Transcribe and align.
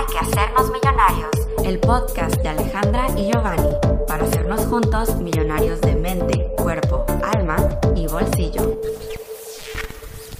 Hay 0.00 0.06
que 0.06 0.18
hacernos 0.18 0.72
millonarios, 0.72 1.30
el 1.62 1.78
podcast 1.78 2.34
de 2.36 2.48
Alejandra 2.48 3.08
y 3.18 3.30
Giovanni, 3.30 3.68
para 4.08 4.24
hacernos 4.24 4.64
juntos 4.64 5.16
millonarios 5.16 5.78
de 5.82 5.94
mente, 5.94 6.46
cuerpo, 6.56 7.04
alma 7.22 7.78
y 7.94 8.06
bolsillo. 8.06 8.80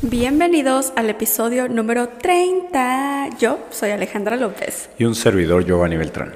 Bienvenidos 0.00 0.94
al 0.96 1.10
episodio 1.10 1.68
número 1.68 2.08
30. 2.08 3.36
Yo 3.38 3.58
soy 3.68 3.90
Alejandra 3.90 4.36
López. 4.36 4.88
Y 4.96 5.04
un 5.04 5.14
servidor 5.14 5.66
Giovanni 5.66 5.98
Beltrán. 5.98 6.34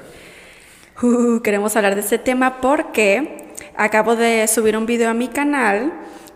Uh, 1.01 1.39
queremos 1.39 1.75
hablar 1.75 1.95
de 1.95 2.01
este 2.01 2.19
tema 2.19 2.61
porque 2.61 3.55
acabo 3.75 4.15
de 4.15 4.47
subir 4.47 4.77
un 4.77 4.85
video 4.85 5.09
a 5.09 5.15
mi 5.15 5.29
canal 5.29 5.91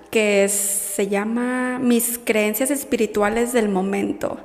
que 0.09 0.47
se 0.49 1.07
llama 1.07 1.79
Mis 1.79 2.19
creencias 2.23 2.71
espirituales 2.71 3.53
del 3.53 3.69
momento. 3.69 4.37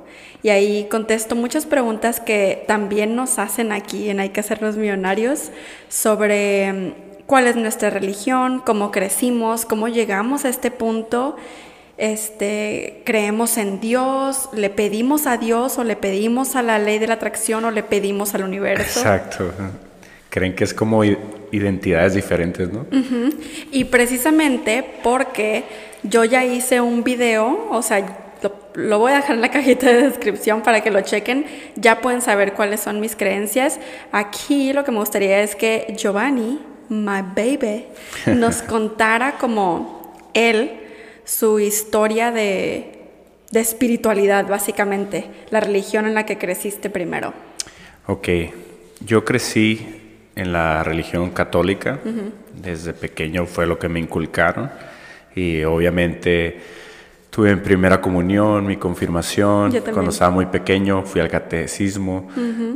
Y 0.43 0.49
ahí 0.49 0.87
contesto 0.89 1.35
muchas 1.35 1.65
preguntas 1.65 2.19
que 2.19 2.63
también 2.67 3.15
nos 3.15 3.39
hacen 3.39 3.71
aquí 3.71 4.09
en 4.09 4.19
Hay 4.19 4.29
que 4.29 4.41
hacernos 4.41 4.77
millonarios 4.77 5.51
sobre 5.89 6.71
mm, 6.71 6.93
cuál 7.25 7.47
es 7.47 7.55
nuestra 7.55 7.89
religión, 7.89 8.61
cómo 8.63 8.91
crecimos, 8.91 9.65
cómo 9.65 9.87
llegamos 9.87 10.45
a 10.45 10.49
este 10.49 10.69
punto. 10.69 11.35
Este, 11.97 13.01
creemos 13.05 13.57
en 13.57 13.79
Dios, 13.79 14.49
le 14.53 14.69
pedimos 14.69 15.27
a 15.27 15.37
Dios 15.37 15.79
o 15.79 15.83
le 15.83 15.95
pedimos 15.95 16.55
a 16.55 16.61
la 16.61 16.77
ley 16.77 16.99
de 16.99 17.07
la 17.07 17.15
atracción 17.15 17.65
o 17.65 17.71
le 17.71 17.83
pedimos 17.83 18.35
al 18.35 18.43
universo. 18.43 18.99
Exacto. 18.99 19.51
Creen 20.29 20.53
que 20.53 20.65
es 20.65 20.73
como 20.73 21.03
identidades 21.51 22.13
diferentes, 22.13 22.71
¿no? 22.71 22.85
Y 23.71 23.85
precisamente 23.85 24.83
porque 25.03 25.63
yo 26.03 26.23
ya 26.23 26.43
hice 26.45 26.81
un 26.81 27.03
video, 27.03 27.67
o 27.69 27.81
sea, 27.81 28.05
lo, 28.75 28.99
voy 28.99 29.11
a 29.11 29.15
dejar 29.15 29.35
en 29.35 29.41
la 29.41 29.49
cajita 29.51 29.87
de 29.87 30.03
descripción 30.03 30.61
para 30.61 30.81
que 30.81 30.91
lo 30.91 31.01
chequen, 31.01 31.45
ya 31.75 32.01
pueden 32.01 32.21
saber 32.21 32.53
cuáles 32.53 32.81
son 32.81 32.99
mis 32.99 33.15
creencias. 33.15 33.79
Aquí 34.11 34.73
lo 34.73 34.83
que 34.83 34.91
me 34.91 34.99
gustaría 34.99 35.41
es 35.41 35.55
que 35.55 35.93
Giovanni, 35.97 36.59
my 36.89 37.21
baby, 37.35 37.85
nos 38.27 38.61
contara 38.61 39.37
como 39.37 40.13
él 40.33 40.71
su 41.23 41.59
historia 41.59 42.31
de, 42.31 42.99
de 43.51 43.59
espiritualidad, 43.59 44.47
básicamente, 44.47 45.25
la 45.49 45.59
religión 45.59 46.05
en 46.05 46.13
la 46.13 46.25
que 46.25 46.37
creciste 46.37 46.89
primero. 46.89 47.33
Ok, 48.07 48.29
yo 48.99 49.25
crecí 49.25 50.04
en 50.35 50.51
la 50.51 50.83
religión 50.83 51.31
católica. 51.31 51.99
Desde 52.53 52.93
pequeño 52.93 53.45
fue 53.45 53.65
lo 53.65 53.79
que 53.79 53.89
me 53.89 53.99
inculcaron. 53.99 54.69
Y 55.35 55.63
obviamente 55.63 56.59
tuve 57.29 57.51
en 57.51 57.61
primera 57.61 58.01
comunión, 58.01 58.65
mi 58.65 58.77
confirmación. 58.77 59.71
Cuando 59.93 60.11
estaba 60.11 60.31
muy 60.31 60.45
pequeño 60.47 61.03
fui 61.03 61.21
al 61.21 61.29
catecismo. 61.29 62.29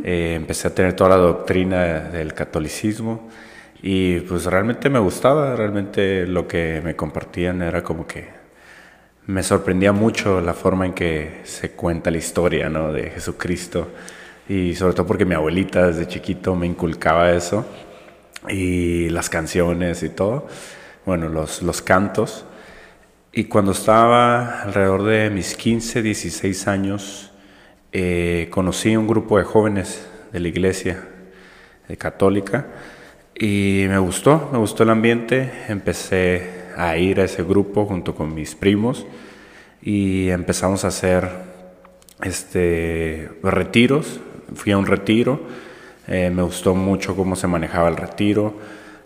Eh, 0.03 0.33
empecé 0.35 0.67
a 0.69 0.75
tener 0.75 0.93
toda 0.93 1.11
la 1.11 1.17
doctrina 1.17 1.99
del 1.99 2.33
catolicismo. 2.33 3.29
Y 3.81 4.19
pues 4.21 4.45
realmente 4.45 4.89
me 4.89 4.99
gustaba, 4.99 5.55
realmente 5.55 6.27
lo 6.27 6.47
que 6.47 6.81
me 6.83 6.95
compartían 6.97 7.61
era 7.61 7.81
como 7.81 8.05
que 8.05 8.27
me 9.27 9.43
sorprendía 9.43 9.93
mucho 9.93 10.41
la 10.41 10.53
forma 10.53 10.85
en 10.85 10.93
que 10.93 11.41
se 11.43 11.71
cuenta 11.71 12.11
la 12.11 12.17
historia 12.17 12.67
¿no? 12.67 12.91
de 12.91 13.11
Jesucristo 13.11 13.89
y 14.49 14.73
sobre 14.73 14.95
todo 14.95 15.05
porque 15.05 15.25
mi 15.25 15.35
abuelita 15.35 15.87
desde 15.87 16.07
chiquito 16.07 16.55
me 16.55 16.65
inculcaba 16.65 17.31
eso. 17.31 17.65
Y 18.47 19.07
las 19.09 19.29
canciones 19.29 20.01
y 20.01 20.09
todo, 20.09 20.47
bueno, 21.05 21.29
los, 21.29 21.61
los 21.61 21.83
cantos. 21.83 22.45
Y 23.31 23.43
cuando 23.43 23.73
estaba 23.73 24.63
alrededor 24.63 25.03
de 25.03 25.29
mis 25.29 25.55
15, 25.55 26.01
16 26.01 26.67
años, 26.67 27.31
eh, 27.91 28.47
conocí 28.49 28.95
un 28.95 29.07
grupo 29.07 29.37
de 29.37 29.43
jóvenes 29.43 30.07
de 30.31 30.39
la 30.39 30.47
iglesia 30.47 31.07
de 31.87 31.95
católica. 31.95 32.65
Y 33.35 33.85
me 33.87 33.99
gustó, 33.99 34.49
me 34.51 34.57
gustó 34.57 34.81
el 34.81 34.89
ambiente, 34.89 35.51
empecé 35.67 36.71
a 36.75 36.97
ir 36.97 37.21
a 37.21 37.25
ese 37.25 37.43
grupo 37.43 37.85
junto 37.85 38.15
con 38.15 38.33
mis 38.33 38.55
primos. 38.55 39.05
Y 39.79 40.29
empezamos 40.29 40.85
a 40.85 40.87
hacer 40.87 41.29
este, 42.23 43.29
retiros 43.43 44.21
fui 44.55 44.71
a 44.71 44.77
un 44.77 44.85
retiro, 44.85 45.39
eh, 46.07 46.29
me 46.29 46.41
gustó 46.41 46.75
mucho 46.75 47.15
cómo 47.15 47.35
se 47.35 47.47
manejaba 47.47 47.89
el 47.89 47.97
retiro, 47.97 48.55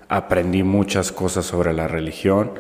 aprendí 0.10 0.64
muchas 0.64 1.12
cosas 1.12 1.46
sobre 1.46 1.74
la 1.74 1.88
religión 1.88 2.52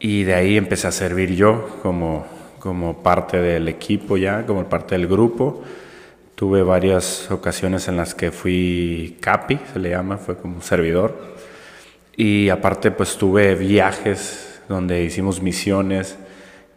y 0.00 0.24
de 0.24 0.34
ahí 0.34 0.56
empecé 0.56 0.88
a 0.88 0.92
servir 0.92 1.34
yo 1.34 1.78
como, 1.82 2.26
como 2.58 3.02
parte 3.02 3.38
del 3.38 3.68
equipo 3.68 4.16
ya, 4.16 4.46
como 4.46 4.64
parte 4.64 4.96
del 4.96 5.06
grupo. 5.06 5.62
Tuve 6.34 6.62
varias 6.62 7.30
ocasiones 7.30 7.88
en 7.88 7.96
las 7.96 8.14
que 8.14 8.30
fui 8.30 9.16
capi, 9.20 9.58
se 9.72 9.80
le 9.80 9.90
llama, 9.90 10.18
fue 10.18 10.36
como 10.36 10.62
servidor. 10.62 11.36
Y 12.16 12.48
aparte 12.48 12.90
pues 12.90 13.16
tuve 13.16 13.54
viajes 13.54 14.60
donde 14.68 15.02
hicimos 15.02 15.42
misiones, 15.42 16.16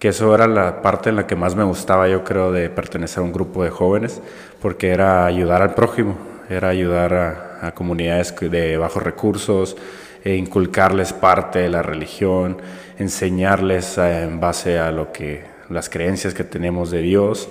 que 0.02 0.08
eso 0.08 0.34
era 0.34 0.48
la 0.48 0.82
parte 0.82 1.12
en 1.12 1.16
la 1.16 1.28
que 1.28 1.36
más 1.36 1.56
me 1.56 1.64
gustaba, 1.64 2.08
yo 2.08 2.24
creo, 2.24 2.52
de 2.52 2.72
pertenecer 2.72 3.20
a 3.20 3.22
un 3.22 3.32
grupo 3.32 3.64
de 3.64 3.70
jóvenes, 3.70 4.20
porque 4.60 4.90
era 4.90 5.28
ayudar 5.28 5.62
al 5.62 5.76
prójimo, 5.76 6.18
era 6.50 6.70
ayudar 6.70 7.14
a, 7.62 7.72
comunidades 7.76 8.34
de 8.40 8.78
bajos 8.78 9.04
recursos, 9.04 9.78
e 10.24 10.34
inculcarles 10.34 11.14
parte 11.14 11.60
de 11.60 11.70
la 11.70 11.84
religión, 11.84 12.58
enseñarles 12.98 14.00
eh, 14.00 14.24
en 14.24 14.40
base 14.40 14.80
a 14.80 14.92
lo 14.92 15.12
que 15.12 15.44
las 15.70 15.88
creencias 15.88 16.34
que 16.34 16.46
tenemos 16.46 16.90
de 16.90 17.04
Dios. 17.04 17.48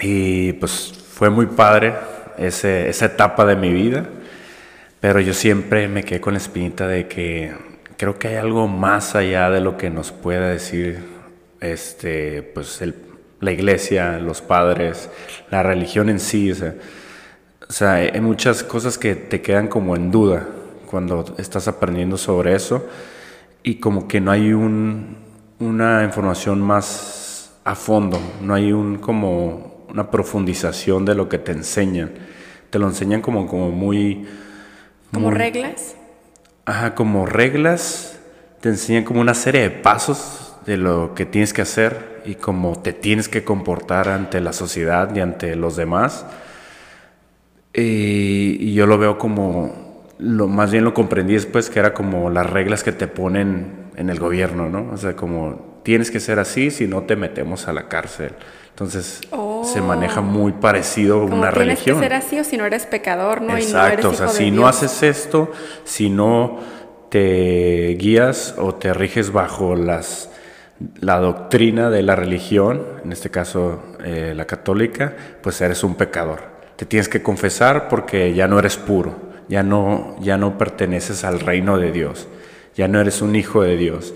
Y 0.00 0.54
pues 0.54 0.92
fue 1.14 1.30
muy 1.30 1.46
padre 1.46 1.94
esa 2.38 3.06
etapa 3.06 3.46
de 3.46 3.54
mi 3.54 3.72
vida, 3.72 4.04
pero 4.98 5.20
yo 5.20 5.32
siempre 5.32 5.86
me 5.86 6.02
quedé 6.02 6.20
con 6.20 6.34
la 6.34 6.40
espinita 6.40 6.88
de 6.88 7.06
que 7.06 7.52
creo 7.96 8.18
que 8.18 8.26
hay 8.26 8.34
algo 8.34 8.66
más 8.66 9.14
allá 9.14 9.48
de 9.48 9.60
lo 9.60 9.76
que 9.76 9.90
nos 9.90 10.10
pueda 10.10 10.48
decir 10.48 11.19
este, 11.60 12.42
pues 12.42 12.82
la 13.40 13.52
iglesia, 13.52 14.18
los 14.18 14.40
padres, 14.40 15.08
la 15.50 15.62
religión 15.62 16.08
en 16.08 16.20
sí. 16.20 16.52
O 16.52 17.72
sea, 17.72 17.94
hay 17.94 18.20
muchas 18.20 18.62
cosas 18.62 18.98
que 18.98 19.14
te 19.14 19.40
quedan 19.42 19.68
como 19.68 19.96
en 19.96 20.10
duda 20.10 20.46
cuando 20.86 21.34
estás 21.38 21.68
aprendiendo 21.68 22.16
sobre 22.16 22.54
eso 22.54 22.88
y 23.62 23.76
como 23.76 24.08
que 24.08 24.20
no 24.20 24.30
hay 24.30 24.52
un, 24.52 25.16
una 25.58 26.02
información 26.04 26.60
más 26.60 27.52
a 27.64 27.74
fondo, 27.74 28.18
no 28.40 28.54
hay 28.54 28.72
un 28.72 28.98
como 28.98 29.86
una 29.90 30.10
profundización 30.10 31.04
de 31.04 31.14
lo 31.14 31.28
que 31.28 31.38
te 31.38 31.52
enseñan. 31.52 32.10
Te 32.70 32.78
lo 32.78 32.86
enseñan 32.86 33.20
como, 33.20 33.46
como 33.46 33.70
muy... 33.70 34.26
¿Como 35.12 35.30
reglas? 35.32 35.96
Ajá, 36.64 36.94
como 36.94 37.26
reglas. 37.26 38.18
Te 38.60 38.68
enseñan 38.68 39.02
como 39.02 39.20
una 39.20 39.34
serie 39.34 39.62
de 39.62 39.70
pasos 39.70 40.39
de 40.66 40.76
lo 40.76 41.14
que 41.14 41.26
tienes 41.26 41.52
que 41.52 41.62
hacer 41.62 42.22
y 42.24 42.34
cómo 42.34 42.78
te 42.80 42.92
tienes 42.92 43.28
que 43.28 43.44
comportar 43.44 44.08
ante 44.08 44.40
la 44.40 44.52
sociedad 44.52 45.14
y 45.14 45.20
ante 45.20 45.56
los 45.56 45.76
demás. 45.76 46.26
Y, 47.72 48.74
yo 48.74 48.86
lo 48.86 48.98
veo 48.98 49.18
como, 49.18 50.04
lo, 50.18 50.48
más 50.48 50.70
bien 50.70 50.84
lo 50.84 50.94
comprendí 50.94 51.34
después, 51.34 51.70
que 51.70 51.78
era 51.78 51.94
como 51.94 52.30
las 52.30 52.48
reglas 52.48 52.82
que 52.82 52.92
te 52.92 53.06
ponen 53.06 53.90
en 53.96 54.10
el 54.10 54.18
gobierno, 54.18 54.68
¿no? 54.68 54.90
O 54.92 54.96
sea, 54.96 55.14
como 55.14 55.80
tienes 55.82 56.10
que 56.10 56.20
ser 56.20 56.38
así, 56.38 56.70
si 56.70 56.86
no 56.86 57.02
te 57.02 57.16
metemos 57.16 57.68
a 57.68 57.72
la 57.72 57.88
cárcel. 57.88 58.32
Entonces 58.70 59.20
se 59.64 59.82
maneja 59.82 60.20
muy 60.20 60.52
parecido 60.52 61.20
a 61.20 61.24
una 61.24 61.50
religión. 61.50 62.00
Tienes 62.00 62.00
que 62.00 62.08
ser 62.08 62.12
así 62.14 62.38
o 62.38 62.44
si 62.44 62.56
no 62.56 62.64
eres 62.64 62.86
pecador, 62.86 63.42
¿no? 63.42 63.56
Exacto, 63.56 64.10
o 64.10 64.14
sea, 64.14 64.28
si 64.28 64.50
no 64.50 64.66
haces 64.66 65.02
esto, 65.02 65.52
si 65.84 66.08
no 66.08 66.58
te 67.10 67.96
guías 67.98 68.54
o 68.56 68.74
te 68.74 68.94
riges 68.94 69.32
bajo 69.32 69.74
las 69.74 70.30
la 71.00 71.18
doctrina 71.18 71.90
de 71.90 72.02
la 72.02 72.16
religión, 72.16 72.82
en 73.04 73.12
este 73.12 73.30
caso 73.30 73.82
eh, 74.04 74.32
la 74.34 74.46
católica, 74.46 75.14
pues 75.42 75.60
eres 75.60 75.84
un 75.84 75.94
pecador. 75.94 76.40
Te 76.76 76.86
tienes 76.86 77.08
que 77.08 77.22
confesar 77.22 77.88
porque 77.88 78.32
ya 78.32 78.48
no 78.48 78.58
eres 78.58 78.76
puro, 78.76 79.14
ya 79.48 79.62
no, 79.62 80.16
ya 80.20 80.38
no 80.38 80.56
perteneces 80.56 81.24
al 81.24 81.40
reino 81.40 81.78
de 81.78 81.92
Dios, 81.92 82.28
ya 82.74 82.88
no 82.88 83.00
eres 83.00 83.20
un 83.20 83.36
hijo 83.36 83.62
de 83.62 83.76
Dios. 83.76 84.14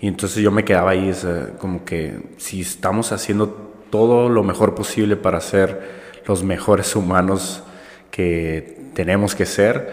Y 0.00 0.08
entonces 0.08 0.42
yo 0.42 0.50
me 0.50 0.64
quedaba 0.64 0.92
ahí 0.92 1.12
como 1.58 1.84
que 1.84 2.18
si 2.38 2.62
estamos 2.62 3.12
haciendo 3.12 3.48
todo 3.90 4.28
lo 4.28 4.42
mejor 4.42 4.74
posible 4.74 5.16
para 5.16 5.40
ser 5.40 6.06
los 6.26 6.42
mejores 6.42 6.96
humanos 6.96 7.62
que 8.10 8.78
tenemos 8.94 9.34
que 9.34 9.46
ser, 9.46 9.90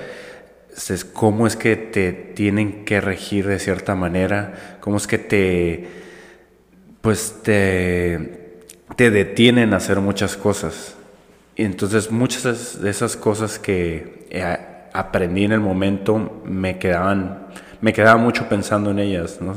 ¿cómo 1.13 1.47
es 1.47 1.55
que 1.55 1.75
te 1.75 2.11
tienen 2.11 2.85
que 2.85 3.01
regir 3.01 3.47
de 3.47 3.59
cierta 3.59 3.95
manera? 3.95 4.77
¿Cómo 4.79 4.97
es 4.97 5.07
que 5.07 5.17
te 5.17 6.03
pues 7.03 7.41
te, 7.43 8.61
te 8.95 9.11
detienen 9.11 9.73
a 9.73 9.77
hacer 9.77 9.99
muchas 9.99 10.37
cosas. 10.37 10.95
Y 11.57 11.65
entonces 11.65 12.09
muchas 12.11 12.81
de 12.81 12.89
esas 12.89 13.17
cosas 13.17 13.59
que 13.59 14.25
eh, 14.29 14.57
aprendí 14.93 15.43
en 15.43 15.51
el 15.51 15.59
momento 15.59 16.41
me 16.45 16.79
quedaban, 16.79 17.47
me 17.81 17.91
quedaba 17.91 18.17
mucho 18.17 18.47
pensando 18.47 18.91
en 18.91 18.99
ellas, 18.99 19.39
¿no? 19.41 19.53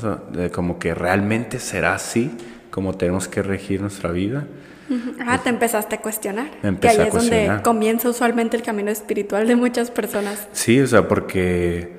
como 0.51 0.81
que 0.81 0.93
realmente 0.93 1.61
será 1.61 1.95
así 1.95 2.33
como 2.73 2.95
tenemos 2.95 3.29
que 3.29 3.43
regir 3.43 3.81
nuestra 3.81 4.11
vida. 4.11 4.45
Ah, 5.25 5.41
te 5.41 5.49
empezaste 5.49 5.95
a 5.95 6.01
cuestionar. 6.01 6.51
Que 6.81 6.89
ahí 6.89 7.01
es 7.01 7.15
donde 7.15 7.61
comienza 7.63 8.09
usualmente 8.09 8.57
el 8.57 8.65
camino 8.65 8.91
espiritual 8.91 9.47
de 9.47 9.55
muchas 9.55 9.93
personas. 9.93 10.49
Sí, 10.51 10.81
o 10.81 10.87
sea, 10.89 11.07
porque 11.07 11.93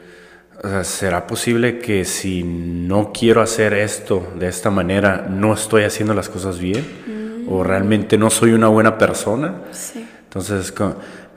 o 0.63 0.67
sea, 0.67 0.83
será 0.83 1.27
posible 1.27 1.79
que 1.79 2.03
si 2.05 2.43
no 2.43 3.11
quiero 3.13 3.41
hacer 3.41 3.73
esto 3.73 4.33
de 4.39 4.47
esta 4.47 4.69
manera, 4.71 5.27
no 5.29 5.53
estoy 5.53 5.83
haciendo 5.83 6.13
las 6.13 6.29
cosas 6.29 6.59
bien 6.59 7.45
o 7.49 7.63
realmente 7.63 8.17
no 8.17 8.29
soy 8.29 8.51
una 8.53 8.67
buena 8.67 8.97
persona. 8.97 9.55
Sí. 9.71 10.05
Entonces, 10.23 10.73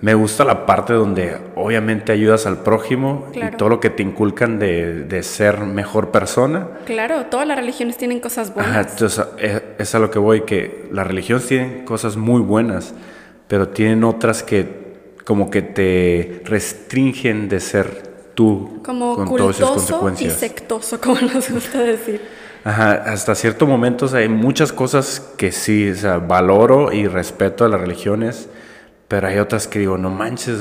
me 0.01 0.15
gusta 0.15 0.45
la 0.45 0.65
parte 0.67 0.93
donde 0.95 1.37
obviamente 1.57 2.11
ayudas 2.13 2.47
al 2.47 2.59
prójimo 2.63 3.29
Claro. 3.33 3.55
y 3.55 3.57
todo 3.59 3.69
lo 3.69 3.81
que 3.81 3.91
te 3.91 4.03
inculcan 4.03 4.59
de, 4.59 5.05
de 5.05 5.23
ser 5.23 5.61
mejor 5.61 6.11
persona. 6.11 6.67
Claro, 6.87 7.27
todas 7.27 7.47
las 7.47 7.57
religiones 7.59 7.97
tienen 7.99 8.19
cosas 8.21 8.53
buenas. 8.55 8.73
Ajá, 8.73 8.89
entonces, 8.91 9.25
eh, 9.39 9.61
es 9.79 9.95
a 9.95 9.99
lo 9.99 10.11
que 10.11 10.19
voy, 10.19 10.41
que 10.43 10.89
las 10.91 11.07
religiones 11.07 11.47
tienen 11.47 11.85
cosas 11.85 12.17
muy 12.17 12.41
buenas, 12.41 12.95
pero 13.47 13.69
tienen 13.69 14.03
otras 14.05 14.43
que 14.43 14.81
como 15.25 15.51
que 15.51 15.63
te 15.63 16.43
restringen 16.45 17.49
de 17.49 17.61
ser 17.61 18.10
tú 18.41 18.81
Como 18.83 19.17
con 19.17 19.37
todas 19.37 19.57
esas 19.57 19.69
cultoso 19.69 19.87
y 19.87 19.91
consecuencias. 19.99 20.35
sectoso, 20.35 21.01
como 21.05 21.21
nos 21.21 21.51
gusta 21.51 21.79
decir. 21.81 22.21
Ajá, 22.65 22.93
hasta 23.07 23.35
cierto 23.35 23.67
momento 23.67 24.05
o 24.07 24.09
sea, 24.09 24.21
hay 24.21 24.29
muchas 24.29 24.73
cosas 24.73 25.21
que 25.37 25.51
sí, 25.53 25.91
o 25.91 25.95
sea, 25.95 26.19
valoro 26.19 26.93
y 26.93 27.07
respeto 27.07 27.65
a 27.65 27.69
las 27.69 27.81
religiones, 27.81 28.49
pero 29.09 29.27
hay 29.29 29.39
otras 29.39 29.67
que 29.67 29.79
digo, 29.81 29.99
no 29.99 30.11
manches, 30.11 30.61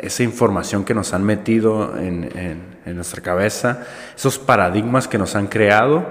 esa 0.00 0.22
información 0.22 0.84
que 0.84 0.92
nos 0.94 1.14
han 1.14 1.24
metido 1.24 1.96
en, 1.98 2.24
en- 2.36 2.76
en 2.86 2.94
nuestra 2.94 3.20
cabeza, 3.22 3.80
esos 4.16 4.38
paradigmas 4.38 5.08
que 5.08 5.18
nos 5.18 5.34
han 5.34 5.46
creado, 5.48 6.04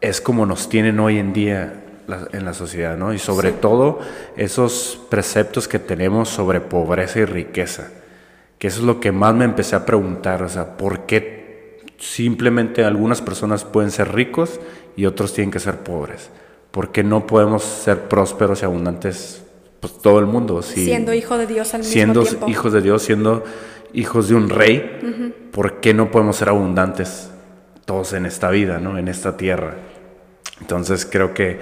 es 0.00 0.20
como 0.20 0.46
nos 0.46 0.68
tienen 0.68 1.00
hoy 1.00 1.18
en 1.18 1.32
día 1.32 1.74
la- 2.06 2.28
en 2.32 2.44
la 2.44 2.52
sociedad, 2.54 2.96
¿no? 2.96 3.12
Y 3.12 3.18
sobre 3.18 3.50
todo 3.52 3.98
esos 4.36 5.00
preceptos 5.08 5.66
que 5.68 5.78
tenemos 5.80 6.28
sobre 6.28 6.60
pobreza 6.60 7.18
y 7.20 7.24
riqueza, 7.24 7.88
que 8.58 8.68
eso 8.68 8.80
es 8.80 8.86
lo 8.86 9.00
que 9.00 9.12
más 9.12 9.34
me 9.34 9.44
empecé 9.44 9.76
a 9.76 9.84
preguntar, 9.86 10.42
o 10.42 10.48
sea, 10.48 10.76
¿por 10.76 11.06
qué 11.06 11.80
simplemente 11.98 12.84
algunas 12.84 13.22
personas 13.22 13.64
pueden 13.64 13.90
ser 13.90 14.12
ricos 14.14 14.60
y 14.96 15.06
otros 15.06 15.32
tienen 15.34 15.50
que 15.50 15.60
ser 15.60 15.78
pobres? 15.80 16.30
¿Por 16.70 16.90
qué 16.92 17.02
no 17.04 17.26
podemos 17.26 17.62
ser 17.62 18.02
prósperos 18.08 18.62
y 18.62 18.64
abundantes 18.64 19.42
pues, 19.80 19.98
todo 19.98 20.18
el 20.18 20.26
mundo? 20.26 20.62
Si- 20.62 20.84
siendo 20.84 21.12
hijo 21.14 21.36
de 21.38 21.46
Dios 21.46 21.72
al 21.74 21.84
siendo 21.84 22.20
mismo 22.20 22.38
tiempo. 22.38 22.50
hijos 22.50 22.72
de 22.72 22.80
Dios, 22.82 23.02
siendo 23.02 23.44
hijos 23.92 24.28
de 24.28 24.34
un 24.34 24.48
rey, 24.50 25.48
¿por 25.52 25.80
qué 25.80 25.94
no 25.94 26.10
podemos 26.10 26.36
ser 26.36 26.48
abundantes 26.50 27.30
todos 27.84 28.12
en 28.14 28.26
esta 28.26 28.50
vida, 28.50 28.78
¿no? 28.78 28.98
en 28.98 29.08
esta 29.08 29.36
tierra? 29.36 29.74
Entonces 30.60 31.06
creo 31.10 31.32
que 31.34 31.60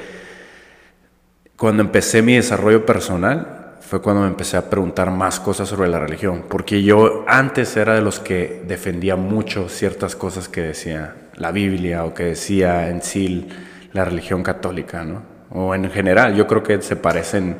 cuando 1.57 1.83
empecé 1.83 2.23
mi 2.23 2.35
desarrollo 2.35 2.85
personal 2.87 3.54
fue 3.87 4.01
cuando 4.01 4.23
me 4.23 4.29
empecé 4.29 4.57
a 4.57 4.71
preguntar 4.71 5.11
más 5.11 5.41
cosas 5.41 5.69
sobre 5.69 5.89
la 5.89 5.99
religión, 6.01 6.45
porque 6.49 6.83
yo 6.83 7.25
antes 7.29 7.77
era 7.77 7.95
de 7.95 8.01
los 8.01 8.19
que 8.21 8.63
defendía 8.67 9.17
mucho 9.17 9.69
ciertas 9.69 10.17
cosas 10.17 10.49
que 10.49 10.63
decía 10.63 11.15
la 11.37 11.53
Biblia 11.53 12.05
o 12.05 12.15
que 12.15 12.25
decía 12.25 12.89
en 12.89 13.03
sí 13.03 13.49
la 13.93 14.05
religión 14.05 14.43
católica, 14.43 15.05
¿no? 15.05 15.23
O 15.51 15.75
en 15.75 15.91
general, 15.91 16.35
yo 16.35 16.47
creo 16.47 16.63
que 16.63 16.81
se 16.83 16.97
parecen, 16.97 17.57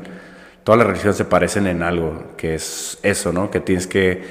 todas 0.65 0.79
las 0.79 0.87
religiones 0.87 1.17
se 1.17 1.25
parecen 1.27 1.67
en 1.67 1.83
algo, 1.83 2.33
que 2.37 2.55
es 2.55 2.99
eso, 3.03 3.33
¿no? 3.33 3.51
Que 3.51 3.61
tienes 3.61 3.87
que 3.87 4.23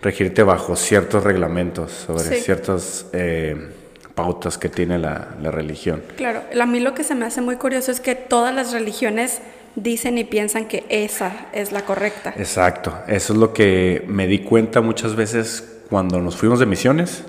regirte 0.00 0.42
bajo 0.42 0.76
ciertos 0.76 1.24
reglamentos 1.24 1.90
sobre 1.92 2.24
Sí. 2.24 2.34
ciertas 2.36 3.06
eh, 3.12 3.70
pautas 4.14 4.56
que 4.56 4.68
tiene 4.68 4.98
la, 4.98 5.28
la 5.42 5.50
religión. 5.50 6.02
Claro, 6.16 6.42
a 6.58 6.66
mí 6.66 6.80
lo 6.80 6.94
que 6.94 7.04
se 7.04 7.14
me 7.14 7.26
hace 7.26 7.40
muy 7.42 7.56
curioso 7.56 7.90
es 7.90 8.00
que 8.00 8.14
todas 8.14 8.54
las 8.54 8.72
religiones 8.72 9.40
dicen 9.74 10.18
y 10.18 10.24
piensan 10.24 10.66
que 10.66 10.84
esa 10.88 11.46
es 11.52 11.72
la 11.72 11.84
correcta. 11.84 12.34
Exacto, 12.36 12.94
eso 13.06 13.32
es 13.32 13.38
lo 13.38 13.52
que 13.52 14.04
me 14.06 14.26
di 14.26 14.40
cuenta 14.40 14.80
muchas 14.80 15.14
veces 15.14 15.82
cuando 15.88 16.20
nos 16.20 16.36
fuimos 16.36 16.58
de 16.60 16.66
misiones. 16.66 17.24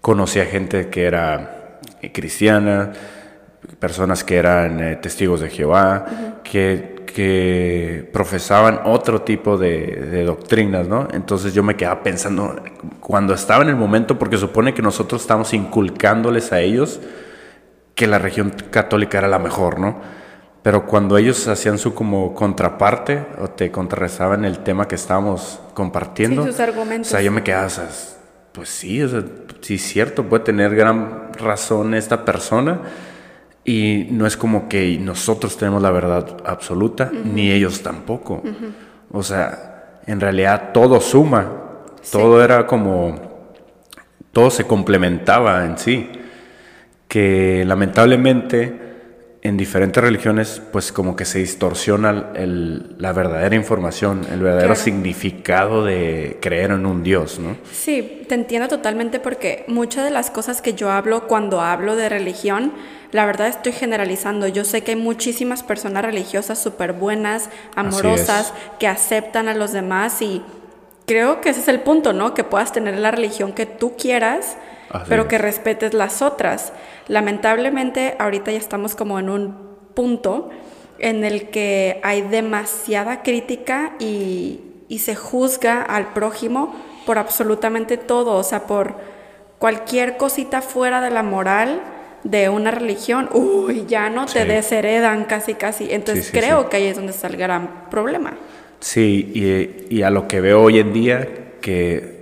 Conocí 0.00 0.40
a 0.40 0.46
gente 0.46 0.88
que 0.88 1.04
era 1.04 1.78
eh, 2.00 2.12
cristiana, 2.12 2.92
personas 3.78 4.24
que 4.24 4.36
eran 4.36 4.80
eh, 4.80 4.96
testigos 4.96 5.40
de 5.40 5.50
Jehová, 5.50 6.40
que, 6.42 7.04
que 7.06 8.08
profesaban 8.12 8.80
otro 8.84 9.22
tipo 9.22 9.58
de, 9.58 9.86
de 9.86 10.24
doctrinas, 10.24 10.88
¿no? 10.88 11.08
Entonces 11.12 11.52
yo 11.52 11.62
me 11.62 11.76
quedaba 11.76 12.02
pensando, 12.02 12.62
cuando 13.00 13.34
estaba 13.34 13.62
en 13.62 13.70
el 13.70 13.76
momento, 13.76 14.18
porque 14.18 14.38
supone 14.38 14.74
que 14.74 14.82
nosotros 14.82 15.20
estamos 15.20 15.52
inculcándoles 15.52 16.52
a 16.52 16.60
ellos 16.60 17.00
que 17.94 18.06
la 18.06 18.18
religión 18.18 18.54
católica 18.70 19.18
era 19.18 19.28
la 19.28 19.38
mejor, 19.38 19.78
¿no? 19.78 20.19
Pero 20.62 20.86
cuando 20.86 21.16
ellos 21.16 21.48
hacían 21.48 21.78
su 21.78 21.94
como 21.94 22.34
contraparte 22.34 23.26
o 23.40 23.48
te 23.48 23.70
contrarrestaban 23.70 24.44
el 24.44 24.58
tema 24.58 24.86
que 24.86 24.94
estábamos 24.94 25.60
compartiendo, 25.74 26.42
Sí, 26.44 26.50
sus 26.50 26.60
argumentos. 26.60 27.08
o 27.08 27.10
sea, 27.12 27.22
yo 27.22 27.32
me 27.32 27.42
quedaba, 27.42 27.66
o 27.66 27.70
sea, 27.70 27.88
pues 28.52 28.68
sí, 28.68 29.02
o 29.02 29.08
sea, 29.08 29.24
sí 29.62 29.74
es 29.76 29.82
cierto, 29.82 30.24
puede 30.24 30.44
tener 30.44 30.74
gran 30.74 31.32
razón 31.32 31.94
esta 31.94 32.24
persona 32.24 32.80
y 33.64 34.08
no 34.10 34.26
es 34.26 34.36
como 34.36 34.68
que 34.68 34.98
nosotros 34.98 35.56
tenemos 35.56 35.82
la 35.82 35.90
verdad 35.90 36.36
absoluta, 36.44 37.10
ni 37.12 37.50
ellos 37.50 37.82
tampoco. 37.82 38.42
O 39.12 39.22
sea, 39.22 40.00
en 40.06 40.20
realidad 40.20 40.72
todo 40.74 41.00
suma, 41.00 41.50
todo 42.12 42.42
era 42.44 42.66
como, 42.66 43.14
todo 44.32 44.50
se 44.50 44.64
complementaba 44.64 45.64
en 45.64 45.78
sí 45.78 46.10
que 47.08 47.64
lamentablemente 47.66 48.79
en 49.42 49.56
diferentes 49.56 50.02
religiones 50.04 50.60
pues 50.70 50.92
como 50.92 51.16
que 51.16 51.24
se 51.24 51.38
distorsiona 51.38 52.30
el- 52.34 52.94
la 52.98 53.12
verdadera 53.14 53.54
información, 53.56 54.20
el 54.30 54.40
verdadero 54.40 54.74
Claro. 54.74 54.80
significado 54.84 55.84
de 55.84 56.36
creer 56.42 56.72
en 56.72 56.84
un 56.84 57.02
Dios, 57.02 57.38
¿no? 57.38 57.56
Sí, 57.72 58.22
te 58.28 58.34
entiendo 58.34 58.68
totalmente 58.68 59.18
porque 59.18 59.64
muchas 59.66 60.04
de 60.04 60.10
las 60.10 60.30
cosas 60.30 60.60
que 60.60 60.74
yo 60.74 60.90
hablo 60.90 61.26
cuando 61.26 61.62
hablo 61.62 61.96
de 61.96 62.10
religión, 62.10 62.72
la 63.12 63.24
verdad 63.24 63.48
estoy 63.48 63.72
generalizando. 63.72 64.46
Yo 64.46 64.64
sé 64.64 64.82
que 64.82 64.90
hay 64.92 64.98
muchísimas 64.98 65.62
personas 65.62 66.04
religiosas 66.04 66.58
súper 66.62 66.92
buenas, 66.92 67.48
amorosas, 67.74 68.52
que 68.78 68.86
aceptan 68.88 69.48
a 69.48 69.54
los 69.54 69.72
demás 69.72 70.20
y 70.20 70.42
creo 71.06 71.40
que 71.40 71.48
ese 71.48 71.60
es 71.60 71.68
el 71.68 71.80
punto, 71.80 72.12
¿no? 72.12 72.34
Que 72.34 72.44
puedas 72.44 72.72
tener 72.72 72.98
la 72.98 73.10
religión 73.10 73.52
que 73.54 73.64
tú 73.64 73.96
quieras, 73.96 74.58
Así 74.90 75.06
pero 75.08 75.22
es. 75.22 75.28
que 75.28 75.38
respetes 75.38 75.94
las 75.94 76.22
otras. 76.22 76.72
Lamentablemente 77.08 78.16
ahorita 78.18 78.50
ya 78.52 78.58
estamos 78.58 78.94
como 78.94 79.18
en 79.18 79.30
un 79.30 79.56
punto 79.94 80.50
en 80.98 81.24
el 81.24 81.50
que 81.50 82.00
hay 82.02 82.22
demasiada 82.22 83.22
crítica 83.22 83.94
y, 83.98 84.60
y 84.88 84.98
se 84.98 85.14
juzga 85.14 85.82
al 85.82 86.12
prójimo 86.12 86.74
por 87.06 87.18
absolutamente 87.18 87.96
todo, 87.96 88.34
o 88.34 88.42
sea, 88.42 88.66
por 88.66 88.96
cualquier 89.58 90.16
cosita 90.16 90.62
fuera 90.62 91.00
de 91.00 91.10
la 91.10 91.22
moral 91.22 91.82
de 92.24 92.48
una 92.50 92.70
religión, 92.70 93.28
uy, 93.32 93.86
ya 93.86 94.10
no 94.10 94.28
te 94.28 94.44
Sí. 94.44 94.46
desheredan 94.46 95.24
casi 95.24 95.54
casi. 95.54 95.90
Entonces 95.92 96.26
Sí, 96.26 96.30
sí, 96.32 96.38
creo 96.38 96.68
que 96.68 96.76
ahí 96.78 96.86
es 96.86 96.96
donde 96.96 97.12
está 97.12 97.28
el 97.28 97.36
gran 97.36 97.88
problema. 97.90 98.36
Sí, 98.80 99.30
y, 99.34 99.94
y 99.98 100.02
a 100.02 100.10
lo 100.10 100.26
que 100.28 100.40
veo 100.40 100.62
hoy 100.62 100.78
en 100.78 100.92
día, 100.92 101.28
que 101.60 102.19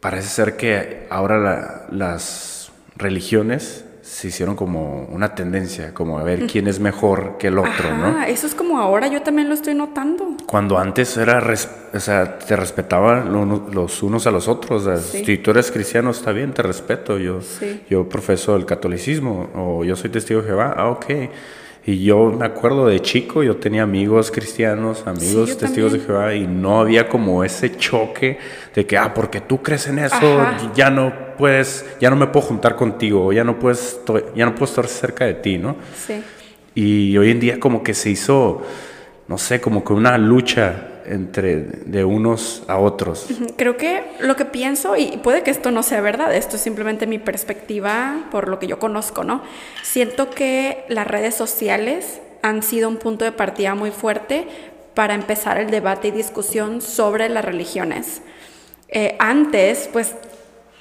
parece 0.00 0.28
ser 0.28 0.56
que 0.56 1.06
ahora 1.10 1.38
la- 1.38 1.86
las 1.90 2.72
religiones 2.96 3.84
se 4.02 4.28
hicieron 4.28 4.56
como 4.56 5.04
una 5.04 5.34
tendencia, 5.36 5.94
como 5.94 6.18
a 6.18 6.24
ver 6.24 6.46
quién 6.46 6.66
es 6.66 6.80
mejor 6.80 7.36
que 7.38 7.46
el 7.46 7.58
otro, 7.58 7.96
¿no? 7.96 8.06
Ajá, 8.06 8.28
eso 8.28 8.46
es 8.46 8.54
como 8.56 8.78
ahora, 8.80 9.06
yo 9.06 9.22
también 9.22 9.48
lo 9.48 9.54
estoy 9.54 9.74
notando. 9.74 10.36
Cuando 10.46 10.78
antes 10.78 11.16
era, 11.16 11.38
res- 11.38 11.68
o 11.94 12.00
sea, 12.00 12.38
te 12.38 12.56
respetaban 12.56 13.32
lo 13.32 13.44
los 13.72 14.02
unos 14.02 14.26
a 14.26 14.32
los 14.32 14.48
otros. 14.48 14.86
o 14.86 14.96
sea, 14.96 14.96
Sí. 14.96 15.24
Si 15.24 15.38
tú 15.38 15.52
eres 15.52 15.70
cristiano, 15.70 16.10
está 16.10 16.32
bien, 16.32 16.52
te 16.52 16.62
respeto. 16.62 17.18
Yo, 17.18 17.40
Sí. 17.40 17.82
yo 17.88 18.08
profeso 18.08 18.56
el 18.56 18.66
catolicismo 18.66 19.48
o 19.54 19.84
yo 19.84 19.94
soy 19.94 20.10
testigo 20.10 20.40
de 20.42 20.48
Jehová. 20.48 20.74
Ah, 20.76 20.88
ok. 20.88 21.06
Y 21.86 22.04
yo 22.04 22.30
me 22.30 22.44
acuerdo 22.44 22.86
de 22.86 23.00
chico, 23.00 23.42
yo 23.42 23.56
tenía 23.56 23.82
amigos 23.82 24.30
cristianos, 24.30 25.06
amigos 25.06 25.56
testigos 25.56 25.92
de. 25.92 26.00
Jehová 26.00 26.34
y 26.34 26.46
no 26.46 26.80
había 26.80 27.08
como 27.08 27.42
ese 27.42 27.76
choque 27.76 28.38
de 28.74 28.86
que, 28.86 28.98
ah, 28.98 29.14
porque 29.14 29.40
tú 29.40 29.62
crees 29.62 29.86
en 29.86 29.98
eso, 29.98 30.40
Ajá. 30.40 30.72
ya 30.74 30.90
no 30.90 31.12
puedes, 31.38 31.86
ya 31.98 32.10
no 32.10 32.16
me 32.16 32.26
puedo 32.26 32.46
juntar 32.46 32.76
contigo, 32.76 33.32
ya 33.32 33.44
no 33.44 33.58
puedes, 33.58 33.98
ya 34.36 34.44
no 34.44 34.54
puedo 34.54 34.66
estar 34.66 34.86
cerca 34.86 35.24
de 35.24 35.34
ti, 35.34 35.56
¿no? 35.56 35.76
Sí. 35.96 36.22
Y 36.74 37.16
hoy 37.16 37.30
en 37.30 37.40
día 37.40 37.58
como 37.58 37.82
que 37.82 37.94
se 37.94 38.10
hizo, 38.10 38.62
no 39.26 39.38
sé, 39.38 39.60
como 39.60 39.82
que 39.82 39.94
una 39.94 40.18
lucha 40.18 40.89
entre 41.10 41.56
de 41.56 42.04
unos 42.04 42.62
a 42.68 42.78
otros. 42.78 43.26
Creo 43.56 43.76
que 43.76 44.02
lo 44.20 44.36
que 44.36 44.44
pienso, 44.44 44.96
y 44.96 45.18
puede 45.22 45.42
que 45.42 45.50
esto 45.50 45.70
no 45.70 45.82
sea 45.82 46.00
verdad, 46.00 46.34
esto 46.34 46.56
es 46.56 46.62
simplemente 46.62 47.06
mi 47.06 47.18
perspectiva 47.18 48.26
por 48.30 48.48
lo 48.48 48.58
que 48.58 48.66
yo 48.66 48.78
conozco, 48.78 49.24
¿no? 49.24 49.42
Siento 49.82 50.30
que 50.30 50.84
las 50.88 51.06
redes 51.06 51.34
sociales 51.34 52.20
han 52.42 52.62
sido 52.62 52.88
un 52.88 52.96
punto 52.96 53.24
de 53.24 53.32
partida 53.32 53.74
muy 53.74 53.90
fuerte 53.90 54.46
para 54.94 55.14
empezar 55.14 55.58
el 55.58 55.70
debate 55.70 56.08
y 56.08 56.10
discusión 56.10 56.80
sobre 56.80 57.28
las 57.28 57.44
religiones. 57.44 58.22
Eh, 58.88 59.16
antes, 59.18 59.88
pues 59.92 60.14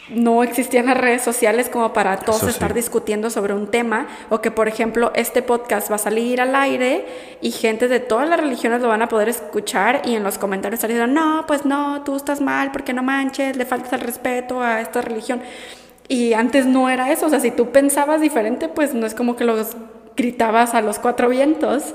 no 0.09 0.43
existían 0.43 0.87
las 0.87 0.97
redes 0.97 1.21
sociales 1.21 1.69
como 1.69 1.93
para 1.93 2.17
todos 2.17 2.37
Eso 2.37 2.47
sí. 2.47 2.53
estar 2.53 2.73
discutiendo 2.73 3.29
sobre 3.29 3.53
un 3.53 3.67
tema 3.67 4.07
o 4.29 4.41
que 4.41 4.51
por 4.51 4.67
ejemplo 4.67 5.11
este 5.15 5.41
podcast 5.41 5.91
va 5.91 5.95
a 5.95 5.99
salir 5.99 6.41
al 6.41 6.55
aire 6.55 7.05
y 7.41 7.51
gente 7.51 7.87
de 7.87 7.99
todas 7.99 8.27
las 8.27 8.39
religiones 8.39 8.81
lo 8.81 8.87
van 8.87 9.01
a 9.01 9.09
poder 9.09 9.29
escuchar 9.29 10.01
y 10.05 10.15
en 10.15 10.23
los 10.23 10.37
comentarios 10.37 10.79
estar 10.79 10.89
diciendo 10.89 11.13
no 11.13 11.45
pues 11.47 11.65
no 11.65 12.03
tú 12.03 12.15
estás 12.15 12.41
mal 12.41 12.71
porque 12.71 12.93
no 12.93 13.03
manches 13.03 13.55
le 13.55 13.65
faltas 13.65 13.93
el 13.93 14.01
respeto 14.01 14.61
a 14.61 14.81
esta 14.81 15.01
religión 15.01 15.41
y 16.07 16.33
antes 16.33 16.65
no 16.65 16.89
era 16.89 17.11
eso 17.11 17.27
o 17.27 17.29
sea 17.29 17.39
si 17.39 17.51
tú 17.51 17.71
pensabas 17.71 18.21
diferente 18.21 18.67
pues 18.67 18.93
no 18.93 19.05
es 19.05 19.13
como 19.13 19.35
que 19.35 19.43
los 19.43 19.75
gritabas 20.15 20.73
a 20.73 20.81
los 20.81 20.99
cuatro 20.99 21.29
vientos 21.29 21.93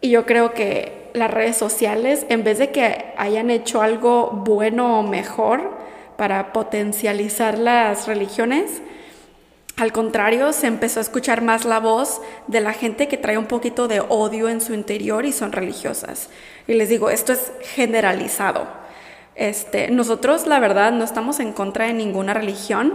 y 0.00 0.10
yo 0.10 0.26
creo 0.26 0.52
que 0.52 1.02
las 1.14 1.30
redes 1.30 1.56
sociales, 1.56 2.26
en 2.28 2.42
vez 2.44 2.58
de 2.58 2.70
que 2.70 3.12
hayan 3.16 3.50
hecho 3.50 3.82
algo 3.82 4.30
bueno 4.44 4.98
o 4.98 5.02
mejor 5.02 5.81
para 6.22 6.52
potencializar 6.52 7.58
las 7.58 8.06
religiones, 8.06 8.80
al 9.76 9.90
contrario, 9.90 10.52
se 10.52 10.68
empezó 10.68 11.00
a 11.00 11.02
escuchar 11.02 11.42
más 11.42 11.64
la 11.64 11.80
voz 11.80 12.20
de 12.46 12.60
la 12.60 12.72
gente 12.74 13.08
que 13.08 13.16
trae 13.16 13.36
un 13.36 13.46
poquito 13.46 13.88
de 13.88 13.98
odio 13.98 14.48
en 14.48 14.60
su 14.60 14.72
interior 14.72 15.26
y 15.26 15.32
son 15.32 15.50
religiosas. 15.50 16.30
Y 16.68 16.74
les 16.74 16.88
digo, 16.88 17.10
esto 17.10 17.32
es 17.32 17.50
generalizado. 17.62 18.68
Este, 19.34 19.90
nosotros, 19.90 20.46
la 20.46 20.60
verdad, 20.60 20.92
no 20.92 21.02
estamos 21.02 21.40
en 21.40 21.52
contra 21.52 21.86
de 21.86 21.92
ninguna 21.92 22.34
religión. 22.34 22.94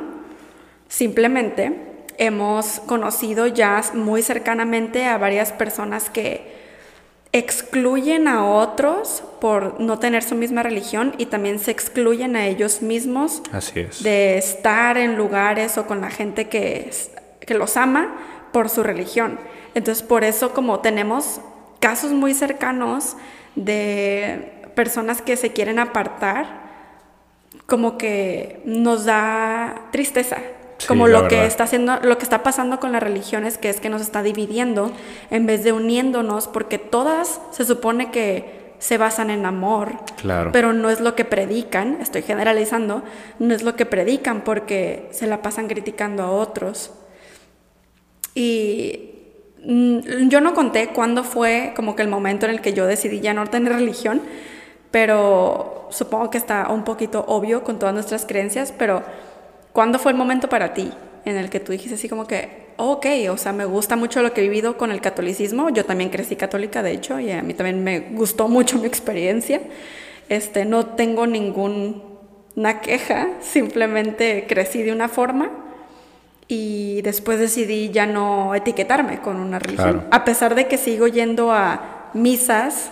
Simplemente 0.88 2.06
hemos 2.18 2.80
conocido 2.80 3.48
ya 3.48 3.84
muy 3.94 4.22
cercanamente 4.22 5.04
a 5.04 5.18
varias 5.18 5.52
personas 5.52 6.10
que 6.10 6.57
excluyen 7.34 8.28
a 8.28 8.46
otros 8.46 9.24
por 9.42 9.80
no 9.80 10.00
tener 10.00 10.24
su 10.24 10.36
misma 10.36 10.64
religión 10.64 11.14
y 11.18 11.28
también 11.28 11.60
se 11.60 11.72
excluyen 11.72 12.36
a 12.36 12.46
ellos 12.48 12.82
mismos 12.82 13.42
Así 13.52 13.82
es. 13.82 14.02
de 14.04 14.38
estar 14.38 14.98
en 14.98 15.18
lugares 15.18 15.78
o 15.78 15.86
con 15.88 16.02
la 16.02 16.10
gente 16.10 16.48
que, 16.48 16.88
es- 16.90 17.12
que 17.40 17.54
los 17.54 17.78
ama 17.78 18.16
por 18.52 18.70
su 18.70 18.82
religión. 18.84 19.40
Entonces, 19.76 20.04
por 20.04 20.24
eso 20.24 20.54
como 20.54 20.80
tenemos 20.80 21.42
casos 21.80 22.12
muy 22.12 22.34
cercanos 22.34 23.18
de 23.56 24.70
personas 24.76 25.22
que 25.22 25.36
se 25.38 25.52
quieren 25.54 25.80
apartar, 25.80 26.66
como 27.68 27.98
que 27.98 28.62
nos 28.66 29.06
da 29.06 29.76
tristeza. 29.92 30.38
Como 30.88 31.08
lo 31.08 31.28
que 31.28 31.46
está 31.46 31.64
haciendo, 31.64 32.00
lo 32.04 32.18
que 32.18 32.24
está 32.24 32.44
pasando 32.44 32.80
con 32.80 32.92
las 32.92 33.02
religiones, 33.02 33.58
que 33.58 33.70
es 33.70 33.80
que 33.80 33.90
nos 33.90 34.02
está 34.02 34.22
dividiendo 34.22 34.92
en 35.32 35.46
vez 35.46 35.64
de 35.64 35.72
uniéndonos, 35.72 36.48
porque 36.48 36.78
todas 36.78 37.42
se 37.52 37.66
supone 37.66 38.12
que 38.12 38.76
se 38.80 39.00
basan 39.00 39.32
en 39.32 39.46
amor, 39.48 39.94
Claro. 40.18 40.52
pero 40.52 40.74
no 40.74 40.92
es 40.92 41.00
lo 41.00 41.16
que 41.16 41.26
predican, 41.26 41.98
estoy 42.00 42.22
generalizando, 42.22 43.02
no 43.40 43.56
es 43.56 43.64
lo 43.64 43.76
que 43.76 43.88
predican 43.88 44.42
porque 44.42 45.08
se 45.12 45.26
la 45.26 45.42
pasan 45.42 45.68
criticando 45.68 46.22
a 46.22 46.30
otros. 46.30 46.92
Y 48.36 49.16
mm, 49.66 50.30
yo 50.30 50.42
no 50.42 50.54
conté 50.54 50.90
cuándo 50.90 51.24
fue 51.24 51.74
como 51.76 51.96
que 51.96 52.04
el 52.04 52.08
momento 52.08 52.46
en 52.46 52.52
el 52.52 52.62
que 52.62 52.74
yo 52.74 52.86
decidí 52.86 53.20
ya 53.20 53.34
no 53.34 53.48
tener 53.48 53.74
religión, 53.74 54.22
pero 54.92 55.88
supongo 55.90 56.30
que 56.30 56.38
está 56.38 56.68
un 56.72 56.84
poquito 56.84 57.26
obvio 57.28 57.64
con 57.64 57.80
todas 57.80 57.96
nuestras 57.96 58.26
creencias, 58.26 58.72
pero 58.78 59.04
¿cuándo 59.78 60.00
fue 60.00 60.12
el 60.12 60.18
momento 60.18 60.50
para 60.50 60.74
ti 60.74 60.92
en 61.24 61.38
el 61.38 61.52
que 61.52 61.60
tú 61.60 61.72
dijiste 61.72 61.94
así 61.94 62.10
como 62.10 62.26
que, 62.26 62.70
ok, 62.78 63.06
o 63.30 63.38
sea, 63.38 63.54
me 63.54 63.64
gusta 63.64 63.96
mucho 63.96 64.24
lo 64.24 64.34
que 64.34 64.42
he 64.42 64.44
vivido 64.44 64.76
con 64.76 64.92
el 64.92 65.02
catolicismo, 65.02 65.70
yo 65.70 65.86
también 65.86 66.10
crecí 66.10 66.36
católica, 66.36 66.82
de 66.82 66.94
hecho, 66.94 67.20
y 67.20 67.30
a 67.30 67.44
mí 67.44 67.54
también 67.54 67.84
me 67.84 68.00
gustó 68.00 68.48
mucho 68.48 68.80
mi 68.80 68.88
experiencia, 68.88 69.62
este, 70.30 70.66
no 70.66 70.88
tengo 70.88 71.28
ninguna 71.28 72.82
queja, 72.82 73.28
simplemente 73.40 74.48
crecí 74.50 74.82
de 74.82 74.92
una 74.92 75.10
forma 75.10 75.52
y 76.48 77.04
después 77.04 77.38
decidí 77.38 77.92
ya 77.92 78.08
no 78.08 78.56
etiquetarme 78.56 79.20
con 79.20 79.36
una 79.36 79.60
religión. 79.60 79.92
Claro. 79.92 80.08
A 80.10 80.26
pesar 80.26 80.56
de 80.56 80.66
que 80.66 80.80
sigo 80.80 81.06
yendo 81.06 81.52
a 81.52 82.10
misas 82.16 82.90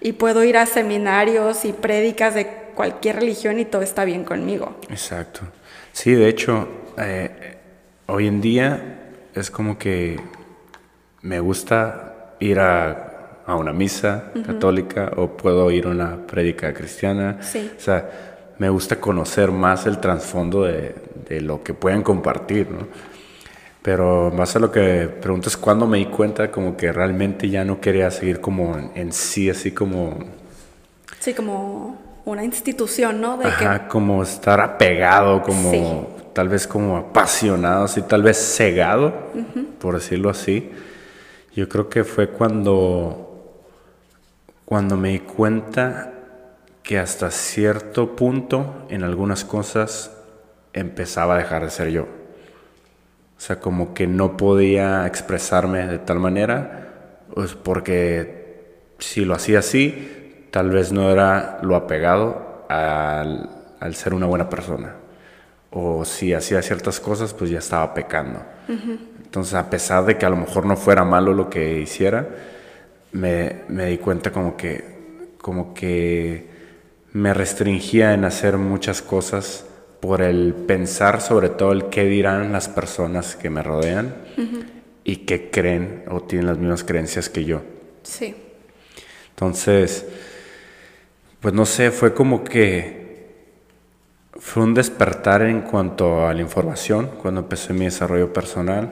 y 0.00 0.12
puedo 0.12 0.44
ir 0.44 0.56
a 0.56 0.66
seminarios 0.66 1.64
y 1.64 1.72
prédicas 1.72 2.36
de 2.36 2.46
cualquier 2.76 3.16
religión 3.16 3.58
y 3.58 3.64
todo 3.64 3.82
está 3.82 4.04
bien 4.04 4.22
conmigo. 4.22 4.76
Exacto. 4.88 5.40
Sí, 5.92 6.12
de 6.12 6.28
hecho, 6.28 6.68
eh, 6.98 7.56
hoy 8.06 8.26
en 8.26 8.40
día 8.40 8.98
es 9.34 9.50
como 9.50 9.78
que 9.78 10.20
me 11.22 11.40
gusta 11.40 12.34
ir 12.40 12.58
a, 12.58 13.42
a 13.46 13.56
una 13.56 13.72
misa 13.72 14.32
católica 14.46 15.12
o 15.16 15.36
puedo 15.36 15.70
ir 15.70 15.86
a 15.86 15.90
una 15.90 16.26
prédica 16.26 16.72
cristiana. 16.72 17.38
Sí. 17.42 17.70
O 17.76 17.80
sea, 17.80 18.10
me 18.58 18.68
gusta 18.68 19.00
conocer 19.00 19.50
más 19.50 19.86
el 19.86 19.98
trasfondo 19.98 20.64
de, 20.64 20.94
de 21.28 21.40
lo 21.40 21.62
que 21.62 21.74
pueden 21.74 22.02
compartir, 22.02 22.70
¿no? 22.70 22.86
Pero 23.82 24.30
más 24.30 24.54
a 24.54 24.60
lo 24.60 24.70
que 24.70 25.08
preguntas, 25.08 25.56
¿cuándo 25.56 25.86
me 25.86 25.98
di 25.98 26.06
cuenta 26.06 26.50
como 26.52 26.76
que 26.76 26.92
realmente 26.92 27.50
ya 27.50 27.64
no 27.64 27.80
quería 27.80 28.10
seguir 28.10 28.40
como 28.40 28.78
en, 28.78 28.92
en 28.94 29.12
sí, 29.12 29.50
así 29.50 29.72
como... 29.72 30.16
Sí, 31.18 31.34
como 31.34 32.01
una 32.24 32.44
institución, 32.44 33.20
¿no? 33.20 33.36
De 33.36 33.46
Ajá, 33.46 33.88
como 33.88 34.22
estar 34.22 34.60
apegado, 34.60 35.42
como 35.42 35.70
Sí. 35.70 35.84
tal 36.32 36.48
vez 36.48 36.66
como 36.66 36.96
apasionado, 36.96 37.84
así 37.84 38.02
tal 38.02 38.22
vez 38.22 38.36
cegado, 38.56 39.12
por 39.80 39.94
decirlo 39.94 40.30
así. 40.30 40.70
Yo 41.54 41.68
creo 41.68 41.88
que 41.88 42.04
fue 42.04 42.28
cuando, 42.28 43.54
cuando 44.64 44.96
me 44.96 45.10
di 45.10 45.18
cuenta 45.20 46.12
que 46.82 46.98
hasta 46.98 47.30
cierto 47.30 48.16
punto 48.16 48.86
en 48.88 49.04
algunas 49.04 49.44
cosas 49.44 50.10
empezaba 50.72 51.34
a 51.34 51.38
dejar 51.38 51.64
de 51.64 51.70
ser 51.70 51.88
yo. 51.90 52.02
O 53.36 53.40
sea, 53.44 53.60
como 53.60 53.92
que 53.92 54.06
no 54.06 54.36
podía 54.36 55.06
expresarme 55.06 55.86
de 55.86 55.98
tal 55.98 56.18
manera, 56.20 56.88
pues 57.34 57.54
porque 57.54 58.76
si 58.98 59.24
lo 59.24 59.34
hacía 59.34 59.58
así, 59.58 60.21
tal 60.52 60.70
vez 60.70 60.92
no 60.92 61.10
era 61.10 61.58
lo 61.62 61.74
apegado 61.74 62.64
al, 62.68 63.50
al 63.80 63.94
ser 63.96 64.14
una 64.14 64.26
buena 64.26 64.48
persona. 64.48 64.94
O 65.70 66.04
si 66.04 66.34
hacía 66.34 66.60
ciertas 66.62 67.00
cosas, 67.00 67.32
pues 67.32 67.50
ya 67.50 67.58
estaba 67.58 67.94
pecando. 67.94 68.40
Entonces, 69.24 69.54
a 69.54 69.70
pesar 69.70 70.04
de 70.04 70.18
que 70.18 70.26
a 70.26 70.30
lo 70.30 70.36
mejor 70.36 70.66
no 70.66 70.76
fuera 70.76 71.04
malo 71.04 71.32
lo 71.32 71.48
que 71.48 71.80
hiciera, 71.80 72.28
me, 73.12 73.62
me 73.68 73.86
di 73.86 73.96
cuenta 73.96 74.30
como 74.30 74.56
que, 74.56 75.32
como 75.38 75.72
que 75.72 76.46
me 77.14 77.32
restringía 77.32 78.12
en 78.12 78.26
hacer 78.26 78.58
muchas 78.58 79.00
cosas 79.00 79.64
por 80.00 80.20
el 80.20 80.52
pensar 80.52 81.22
sobre 81.22 81.48
todo 81.48 81.72
el 81.72 81.86
qué 81.86 82.04
dirán 82.04 82.52
las 82.52 82.68
personas 82.68 83.36
que 83.36 83.48
me 83.48 83.62
rodean 83.62 84.14
y 85.02 85.16
que 85.16 85.50
creen 85.50 86.04
o 86.10 86.20
tienen 86.20 86.46
las 86.46 86.58
mismas 86.58 86.84
creencias 86.84 87.30
que 87.30 87.44
yo. 87.44 87.62
Sí. 88.02 88.34
Entonces, 89.30 90.06
pues 91.42 91.52
no 91.52 91.66
sé, 91.66 91.90
fue 91.90 92.14
como 92.14 92.44
que 92.44 93.02
fue 94.38 94.62
un 94.62 94.72
despertar 94.72 95.42
en 95.42 95.60
cuanto 95.60 96.26
a 96.26 96.32
la 96.32 96.40
información, 96.40 97.10
cuando 97.20 97.42
empecé 97.42 97.74
mi 97.74 97.84
desarrollo 97.84 98.32
personal, 98.32 98.90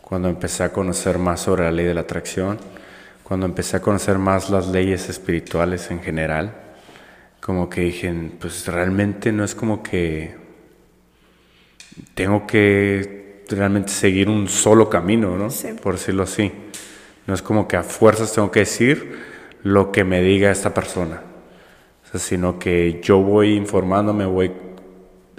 cuando 0.00 0.28
empecé 0.28 0.64
a 0.64 0.72
conocer 0.72 1.18
más 1.18 1.40
sobre 1.40 1.64
la 1.64 1.70
ley 1.70 1.86
de 1.86 1.94
la 1.94 2.00
atracción, 2.00 2.58
cuando 3.22 3.46
empecé 3.46 3.76
a 3.76 3.80
conocer 3.80 4.18
más 4.18 4.50
las 4.50 4.66
leyes 4.68 5.08
espirituales 5.08 5.90
en 5.90 6.02
general, 6.02 6.54
como 7.40 7.68
que 7.68 7.82
dije, 7.82 8.12
pues 8.40 8.66
realmente 8.66 9.30
no 9.30 9.44
es 9.44 9.54
como 9.54 9.82
que 9.82 10.34
tengo 12.14 12.46
que 12.46 13.44
realmente 13.48 13.92
seguir 13.92 14.28
un 14.28 14.48
solo 14.48 14.88
camino, 14.88 15.36
¿no? 15.36 15.50
Sí. 15.50 15.68
Por 15.82 15.94
decirlo 15.94 16.22
así. 16.22 16.52
No 17.26 17.34
es 17.34 17.42
como 17.42 17.68
que 17.68 17.76
a 17.76 17.82
fuerzas 17.82 18.32
tengo 18.32 18.50
que 18.50 18.60
decir 18.60 19.18
lo 19.62 19.92
que 19.92 20.04
me 20.04 20.22
diga 20.22 20.50
esta 20.50 20.74
persona, 20.74 21.22
sino 22.14 22.58
que 22.58 23.00
yo 23.02 23.18
voy 23.20 23.54
informándome, 23.54 24.24
voy 24.26 24.52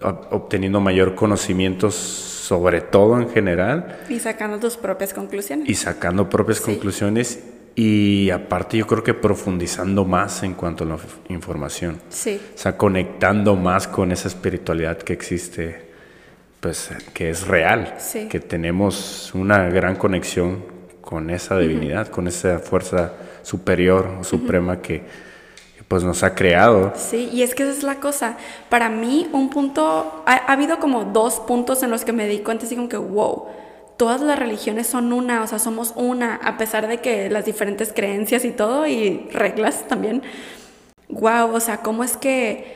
ob- 0.01 0.27
obteniendo 0.32 0.80
mayor 0.82 1.15
conocimiento 1.15 1.92
sobre 1.92 2.82
todo 2.82 3.20
en 3.22 3.30
general 3.30 4.00
Y 4.10 4.20
sacando 4.20 4.60
tus 4.60 4.75
propias 4.77 5.13
conclusiones. 5.13 5.70
y 5.70 5.75
sacando 5.75 6.30
propias 6.30 6.58
Sí. 6.60 6.65
conclusiones 6.65 7.44
y 7.75 8.30
aparte 8.30 8.77
yo 8.77 8.86
creo 8.86 9.03
que 9.03 9.13
profundizando 9.13 10.03
más 10.06 10.44
en 10.44 10.53
cuanto 10.53 10.84
a 10.84 10.88
la 10.88 10.98
información. 11.30 12.00
Sí. 12.10 12.39
O 12.53 12.58
sea, 12.58 12.77
conectando 12.77 13.56
más 13.56 13.88
con 13.88 14.12
esa 14.12 14.27
espiritualidad 14.27 14.98
que 14.98 15.13
existe, 15.13 15.82
pues 16.60 16.92
que 17.13 17.30
es 17.30 17.48
real, 17.48 17.96
Sí. 17.98 18.27
que 18.27 18.39
tenemos 18.39 19.32
una 19.34 19.70
gran 19.70 19.96
conexión 19.96 20.63
con 21.01 21.30
esa 21.30 21.58
divinidad, 21.58 22.08
con 22.10 22.27
esa 22.27 22.60
fuerza 22.60 23.13
superior 23.42 24.08
o 24.20 24.24
suprema 24.24 24.82
que, 24.82 25.01
pues 25.94 26.04
nos 26.04 26.24
ha 26.24 26.34
creado. 26.34 26.92
Sí, 26.96 27.30
y 27.32 27.44
es 27.44 27.54
que 27.54 27.62
esa 27.62 27.72
es 27.72 27.84
la 27.84 28.00
cosa. 28.00 28.36
Para 28.68 28.90
mí, 28.90 29.30
un 29.32 29.52
punto, 29.52 30.24
ha, 30.26 30.34
ha 30.34 30.54
habido 30.54 30.80
como 30.80 31.04
dos 31.04 31.36
puntos 31.42 31.84
en 31.84 31.92
los 31.92 32.04
que 32.04 32.12
me 32.12 32.28
di 32.28 32.40
cuenta, 32.40 32.66
así 32.66 32.76
como 32.76 32.90
que, 32.90 32.98
wow, 32.98 33.46
todas 33.96 34.20
las 34.22 34.40
religiones 34.40 34.88
son 34.88 35.14
una, 35.14 35.44
o 35.44 35.46
sea, 35.46 35.60
somos 35.60 35.94
una, 35.96 36.38
a 36.38 36.58
pesar 36.58 36.88
de 36.88 36.98
que 36.98 37.30
las 37.30 37.46
diferentes 37.46 37.94
creencias 37.94 38.44
y 38.44 38.50
todo, 38.50 38.88
y 38.88 39.30
reglas 39.32 39.88
también. 39.88 40.24
Wow, 41.10 41.54
o 41.54 41.60
sea, 41.60 41.78
cómo 41.78 42.04
es 42.04 42.18
que, 42.18 42.76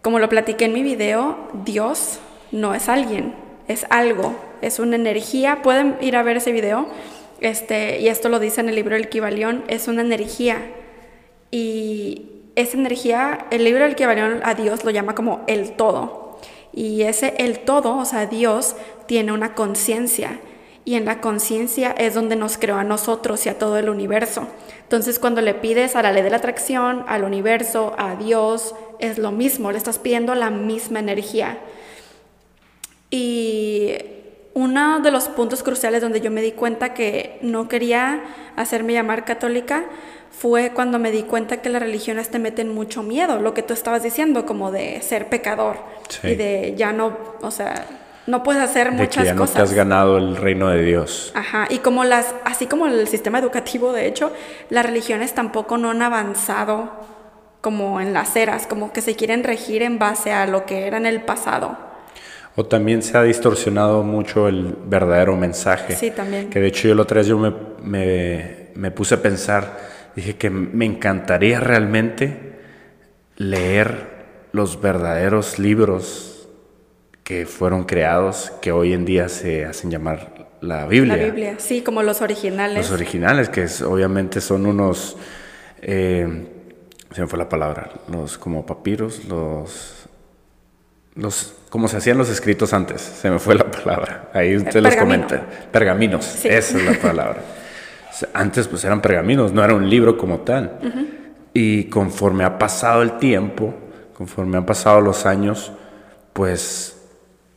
como 0.00 0.20
lo 0.20 0.28
platiqué 0.28 0.66
en 0.66 0.72
mi 0.72 0.84
video, 0.84 1.48
Dios 1.64 2.20
no 2.52 2.76
es 2.76 2.88
alguien, 2.88 3.34
es 3.66 3.86
algo, 3.90 4.36
es 4.60 4.78
una 4.78 4.94
energía. 4.94 5.62
Pueden 5.62 5.96
ir 6.00 6.14
a 6.14 6.22
ver 6.22 6.36
ese 6.36 6.52
video, 6.52 6.86
este, 7.40 7.98
y 7.98 8.06
esto 8.06 8.28
lo 8.28 8.38
dice 8.38 8.60
en 8.60 8.68
el 8.68 8.76
libro 8.76 8.94
El 8.94 9.08
Kibalión, 9.08 9.64
es 9.66 9.88
una 9.88 10.02
energía. 10.02 10.58
Y 11.50 12.31
esa 12.54 12.76
energía, 12.76 13.46
el 13.50 13.64
libro 13.64 13.84
El 13.84 13.96
Kibalión 13.96 14.40
a 14.44 14.54
Dios 14.54 14.84
lo 14.84 14.90
llama 14.90 15.14
como 15.14 15.42
el 15.46 15.72
todo. 15.72 16.38
Y 16.72 17.02
ese 17.02 17.34
el 17.38 17.60
todo, 17.60 17.96
o 17.96 18.04
sea, 18.04 18.26
Dios 18.26 18.76
tiene 19.06 19.32
una 19.32 19.54
conciencia. 19.54 20.40
Y 20.84 20.94
en 20.96 21.04
la 21.04 21.20
conciencia 21.20 21.92
es 21.92 22.14
donde 22.14 22.34
nos 22.34 22.58
creó 22.58 22.76
a 22.76 22.84
nosotros 22.84 23.46
y 23.46 23.48
a 23.48 23.58
todo 23.58 23.78
el 23.78 23.88
universo. 23.88 24.48
Entonces 24.82 25.18
cuando 25.18 25.40
le 25.40 25.54
pides 25.54 25.94
a 25.96 26.02
la 26.02 26.12
ley 26.12 26.22
de 26.22 26.30
la 26.30 26.38
atracción, 26.38 27.04
al 27.06 27.24
universo, 27.24 27.94
a 27.98 28.16
Dios, 28.16 28.74
es 28.98 29.18
lo 29.18 29.30
mismo, 29.30 29.70
le 29.70 29.78
estás 29.78 29.98
pidiendo 29.98 30.34
la 30.34 30.50
misma 30.50 30.98
energía. 30.98 31.58
Y 33.10 33.96
uno 34.54 35.00
de 35.00 35.10
los 35.10 35.28
puntos 35.28 35.62
cruciales 35.62 36.02
donde 36.02 36.20
yo 36.20 36.30
me 36.30 36.42
di 36.42 36.52
cuenta 36.52 36.94
que 36.94 37.38
no 37.42 37.68
quería 37.68 38.22
hacerme 38.56 38.92
llamar 38.92 39.24
católica 39.24 39.84
fue 40.30 40.72
cuando 40.72 40.98
me 40.98 41.10
di 41.10 41.22
cuenta 41.22 41.58
que 41.58 41.68
las 41.68 41.82
religiones 41.82 42.30
te 42.30 42.38
meten 42.38 42.74
mucho 42.74 43.02
miedo, 43.02 43.38
lo 43.38 43.54
que 43.54 43.62
tú 43.62 43.72
estabas 43.74 44.02
diciendo, 44.02 44.46
como 44.46 44.70
de 44.70 45.00
ser 45.02 45.28
pecador 45.28 45.76
y 46.22 46.34
de 46.34 46.74
ya 46.76 46.92
no, 46.92 47.16
o 47.42 47.50
sea, 47.50 47.86
no 48.26 48.42
puedes 48.42 48.62
hacer 48.62 48.90
de 48.90 49.02
muchas 49.02 49.22
que 49.22 49.24
ya 49.26 49.34
no 49.34 49.42
cosas. 49.42 49.56
te 49.56 49.62
has 49.62 49.72
ganado 49.72 50.18
el 50.18 50.36
reino 50.36 50.68
de 50.68 50.82
Dios. 50.82 51.32
Ajá, 51.34 51.66
y 51.68 51.78
como 51.78 52.04
las, 52.04 52.34
así 52.44 52.66
como 52.66 52.86
el 52.86 53.06
sistema 53.08 53.38
educativo, 53.38 53.92
de 53.92 54.06
hecho, 54.06 54.32
las 54.70 54.86
religiones 54.86 55.34
tampoco 55.34 55.78
no 55.78 55.90
han 55.90 56.02
avanzado 56.02 56.90
como 57.60 58.00
en 58.00 58.12
las 58.12 58.34
eras, 58.34 58.66
como 58.66 58.92
que 58.92 59.02
se 59.02 59.14
quieren 59.14 59.44
regir 59.44 59.82
en 59.82 59.98
base 59.98 60.32
a 60.32 60.46
lo 60.46 60.66
que 60.66 60.86
era 60.86 60.96
en 60.96 61.06
el 61.06 61.22
pasado. 61.22 61.91
O 62.56 62.66
también 62.66 63.02
se 63.02 63.16
ha 63.16 63.22
distorsionado 63.22 64.02
mucho 64.02 64.46
el 64.48 64.76
verdadero 64.86 65.36
mensaje. 65.36 65.96
Sí, 65.96 66.10
también. 66.10 66.50
Que 66.50 66.60
de 66.60 66.66
hecho 66.68 66.88
yo 66.88 66.94
la 66.94 67.02
otra 67.02 67.18
vez 67.18 67.26
yo 67.26 67.38
me, 67.38 67.52
me, 67.82 68.68
me 68.74 68.90
puse 68.90 69.14
a 69.14 69.22
pensar, 69.22 69.78
dije 70.14 70.36
que 70.36 70.50
me 70.50 70.84
encantaría 70.84 71.60
realmente 71.60 72.52
leer 73.36 74.10
los 74.52 74.80
verdaderos 74.80 75.58
libros 75.58 76.48
que 77.24 77.46
fueron 77.46 77.84
creados, 77.84 78.52
que 78.60 78.72
hoy 78.72 78.92
en 78.92 79.04
día 79.06 79.28
se 79.30 79.64
hacen 79.64 79.90
llamar 79.90 80.50
la 80.60 80.86
Biblia. 80.86 81.16
La 81.16 81.24
Biblia, 81.24 81.54
sí, 81.58 81.80
como 81.82 82.02
los 82.02 82.20
originales. 82.20 82.76
Los 82.76 82.90
originales, 82.90 83.48
que 83.48 83.62
es- 83.64 83.80
obviamente 83.82 84.40
son 84.42 84.66
unos, 84.66 85.16
eh, 85.80 86.46
se 87.12 87.20
me 87.22 87.26
fue 87.26 87.38
la 87.38 87.48
palabra, 87.48 87.90
los 88.12 88.36
como 88.38 88.66
papiros, 88.66 89.24
los, 89.24 90.06
los, 91.14 91.54
como 91.72 91.88
se 91.88 91.96
hacían 91.96 92.18
los 92.18 92.28
escritos 92.28 92.74
antes, 92.74 93.00
se 93.00 93.30
me 93.30 93.38
fue 93.38 93.54
la 93.54 93.64
palabra, 93.70 94.28
ahí 94.34 94.54
usted 94.56 94.82
los 94.82 94.94
pergamino. 94.94 95.26
comenta, 95.26 95.46
pergaminos, 95.72 96.22
Sí. 96.26 96.48
esa 96.48 96.76
es 96.76 96.84
la 96.84 96.92
palabra. 97.00 97.40
Antes 98.34 98.68
pues 98.68 98.84
eran 98.84 99.00
pergaminos, 99.00 99.54
no 99.54 99.64
era 99.64 99.72
un 99.74 99.88
libro 99.88 100.18
como 100.18 100.40
tal. 100.40 100.78
Y 101.54 101.84
conforme 101.84 102.44
ha 102.44 102.58
pasado 102.58 103.00
el 103.00 103.16
tiempo, 103.16 103.72
conforme 104.12 104.58
han 104.58 104.66
pasado 104.66 105.00
los 105.00 105.24
años, 105.24 105.72
pues 106.34 107.00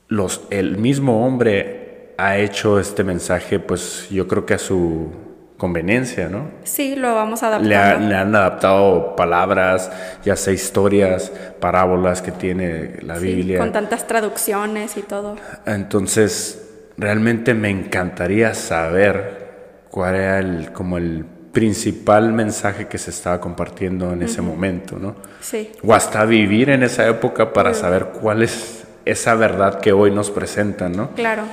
los, 0.08 0.44
el 0.50 0.78
mismo 0.78 1.26
hombre 1.26 2.14
ha 2.18 2.38
hecho 2.38 2.80
este 2.80 3.04
mensaje, 3.04 3.60
pues 3.60 4.08
yo 4.10 4.30
creo 4.30 4.46
que 4.46 4.54
a 4.54 4.60
su 4.60 5.12
conveniencia, 5.58 6.28
¿no? 6.28 6.50
Sí, 6.64 6.96
lo 6.96 7.16
vamos 7.16 7.42
adaptando. 7.44 7.70
Le, 7.70 7.76
ha- 7.78 7.96
le 7.98 8.16
han 8.16 8.36
adaptado 8.36 9.16
palabras, 9.16 9.90
ya 10.24 10.36
sea 10.36 10.54
historias, 10.54 11.32
parábolas 11.60 12.22
que 12.22 12.32
tiene 12.32 12.98
la 13.02 13.18
Sí, 13.20 13.28
Biblia. 13.36 13.60
Con 13.60 13.72
tantas 13.72 14.06
traducciones 14.08 14.98
y 14.98 15.02
todo. 15.02 15.36
Entonces, 15.66 16.68
realmente 16.98 17.54
me 17.54 17.70
encantaría 17.70 18.54
saber 18.54 19.86
cuál 19.90 20.16
era 20.16 20.40
el, 20.40 20.72
como 20.74 20.98
el 20.98 21.24
principal 21.54 22.34
mensaje 22.34 22.88
que 22.88 22.98
se 22.98 23.12
estaba 23.12 23.40
compartiendo 23.40 24.12
en 24.12 24.24
ese 24.24 24.42
momento, 24.42 25.00
¿no? 25.00 25.16
Sí, 25.40 25.72
O 25.84 25.94
hasta 25.94 26.26
vivir 26.26 26.70
en 26.70 26.84
esa 26.84 27.08
época 27.08 27.54
para 27.54 27.74
saber 27.74 28.08
cuál 28.22 28.44
es 28.44 28.84
esa 29.06 29.36
verdad 29.36 29.80
que 29.80 29.94
hoy 29.94 30.12
nos 30.12 30.32
presentan, 30.32 30.92
¿no? 30.92 31.12
claro. 31.12 31.44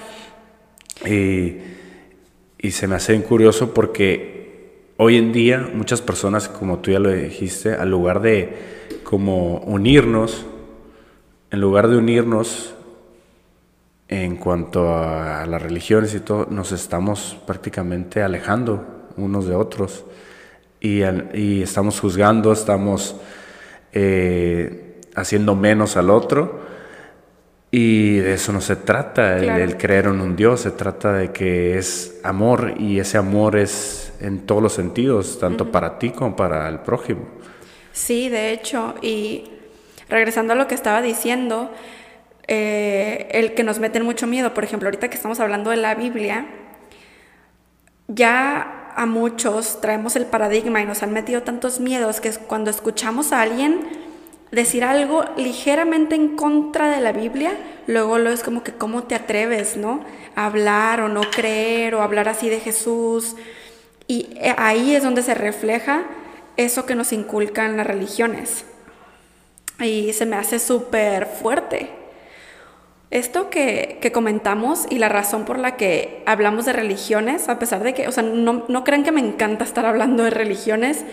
Y, 1.06 1.58
y 2.62 2.70
se 2.70 2.86
me 2.86 2.94
hace 2.94 3.20
curioso 3.22 3.74
porque 3.74 4.92
hoy 4.96 5.16
en 5.16 5.32
día 5.32 5.68
muchas 5.74 6.00
personas, 6.00 6.48
como 6.48 6.78
tú 6.78 6.92
ya 6.92 7.00
lo 7.00 7.10
dijiste, 7.10 7.74
al 7.74 7.90
lugar 7.90 8.22
de 8.22 8.56
como 9.02 9.58
unirnos, 9.58 10.46
en 11.50 11.60
lugar 11.60 11.88
de 11.88 11.96
unirnos 11.96 12.72
en 14.06 14.36
cuanto 14.36 14.94
a, 14.94 15.44
las 15.44 15.60
religiones 15.60 16.14
y 16.14 16.20
todo, 16.20 16.46
nos 16.50 16.70
estamos 16.70 17.36
prácticamente 17.46 18.22
alejando 18.22 19.08
unos 19.16 19.46
de 19.46 19.56
otros 19.56 20.04
y, 20.80 21.00
y 21.34 21.62
estamos 21.62 21.98
juzgando, 21.98 22.52
estamos 22.52 23.16
eh, 23.92 25.00
haciendo 25.16 25.56
menos 25.56 25.96
al 25.96 26.10
otro. 26.10 26.71
Y 27.74 28.18
de 28.18 28.34
eso 28.34 28.52
no 28.52 28.60
se 28.60 28.76
trata, 28.76 29.38
el, 29.38 29.44
Claro. 29.44 29.64
el 29.64 29.78
creer 29.78 30.04
en 30.04 30.20
un 30.20 30.36
Dios, 30.36 30.60
se 30.60 30.72
trata 30.72 31.14
de 31.14 31.32
que 31.32 31.78
es 31.78 32.20
amor 32.22 32.74
y 32.78 32.98
ese 33.00 33.16
amor 33.16 33.56
es 33.56 34.12
en 34.20 34.40
todos 34.46 34.62
los 34.62 34.74
sentidos, 34.74 35.38
tanto 35.40 35.72
para 35.72 35.98
ti 35.98 36.10
como 36.10 36.36
para 36.36 36.68
el 36.68 36.80
prójimo. 36.80 37.22
Sí, 37.92 38.28
de 38.28 38.52
hecho, 38.52 38.94
y 39.00 39.44
regresando 40.10 40.52
a 40.52 40.56
lo 40.56 40.68
que 40.68 40.74
estaba 40.74 41.00
diciendo, 41.00 41.70
eh, 42.46 43.28
el 43.32 43.54
que 43.54 43.64
nos 43.64 43.78
meten 43.78 44.04
mucho 44.04 44.26
miedo, 44.26 44.52
por 44.52 44.64
ejemplo, 44.64 44.88
ahorita 44.88 45.08
que 45.08 45.16
estamos 45.16 45.40
hablando 45.40 45.70
de 45.70 45.78
la 45.78 45.94
Biblia, 45.94 46.46
ya 48.08 48.92
a 48.94 49.06
muchos 49.06 49.80
traemos 49.80 50.16
el 50.16 50.26
paradigma 50.26 50.82
y 50.82 50.84
nos 50.84 51.02
han 51.02 51.12
metido 51.14 51.42
tantos 51.42 51.80
miedos 51.80 52.20
que 52.20 52.30
cuando 52.32 52.70
escuchamos 52.70 53.32
a 53.32 53.40
alguien 53.40 54.01
decir 54.52 54.84
algo 54.84 55.24
ligeramente 55.36 56.14
en 56.14 56.36
contra 56.36 56.90
de 56.90 57.00
la 57.00 57.12
Biblia, 57.12 57.52
luego 57.86 58.18
lo 58.18 58.30
es 58.30 58.42
como 58.42 58.62
que 58.62 58.72
cómo 58.72 59.04
te 59.04 59.14
atreves, 59.14 59.78
¿no? 59.78 60.04
A 60.36 60.46
hablar 60.46 61.00
o 61.00 61.08
no 61.08 61.22
creer 61.22 61.94
o 61.94 62.02
hablar 62.02 62.28
así 62.28 62.50
de 62.50 62.60
Jesús. 62.60 63.34
Y 64.06 64.28
eh, 64.36 64.54
ahí 64.58 64.94
es 64.94 65.02
donde 65.02 65.22
se 65.22 65.34
refleja 65.34 66.04
eso 66.58 66.84
que 66.84 66.94
nos 66.94 67.12
inculcan 67.14 67.78
las 67.78 67.86
religiones. 67.86 68.66
Y 69.80 70.12
se 70.12 70.26
me 70.26 70.36
hace 70.36 70.58
súper 70.58 71.26
fuerte. 71.26 71.90
Esto 73.10 73.48
que, 73.48 73.98
que 74.02 74.12
comentamos 74.12 74.86
y 74.90 74.98
la 74.98 75.08
razón 75.08 75.46
por 75.46 75.58
la 75.58 75.76
que 75.76 76.22
hablamos 76.26 76.66
de 76.66 76.74
religiones, 76.74 77.48
a 77.48 77.58
pesar 77.58 77.82
de 77.82 77.94
que, 77.94 78.06
o 78.06 78.12
sea, 78.12 78.22
no, 78.22 78.64
no 78.68 78.84
crean 78.84 79.02
que 79.02 79.12
me 79.12 79.20
encanta 79.20 79.64
estar 79.64 79.86
hablando 79.86 80.24
de 80.24 80.30
religiones, 80.30 81.04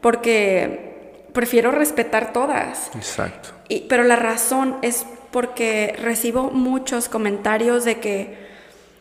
porque 0.00 0.95
prefiero 1.36 1.70
respetar 1.70 2.32
todas. 2.32 2.90
Exacto. 2.96 3.50
Y- 3.68 3.82
pero 3.82 4.02
la 4.02 4.16
razón 4.16 4.76
es 4.82 5.04
porque 5.30 5.94
recibo 6.02 6.50
muchos 6.50 7.08
comentarios 7.10 7.84
de 7.84 8.00
que 8.00 8.38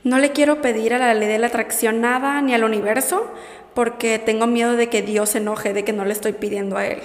no 0.03 0.19
le 0.19 0.33
quiero 0.33 0.61
pedir 0.61 0.93
a 0.93 0.99
la 0.99 1.13
ley 1.13 1.27
de 1.29 1.39
la 1.39 1.47
atracción 1.47 2.01
nada 2.01 2.41
ni 2.41 2.53
al 2.53 2.63
universo 2.65 3.25
porque 3.73 4.19
tengo 4.19 4.47
miedo 4.47 4.75
de 4.75 4.89
que 4.89 5.01
Dios 5.01 5.29
se 5.29 5.37
enoje 5.37 5.73
de 5.73 5.83
que 5.85 5.93
no 5.93 6.03
le 6.05 6.11
estoy 6.13 6.33
pidiendo 6.33 6.75
a 6.77 6.85
Él. 6.85 6.99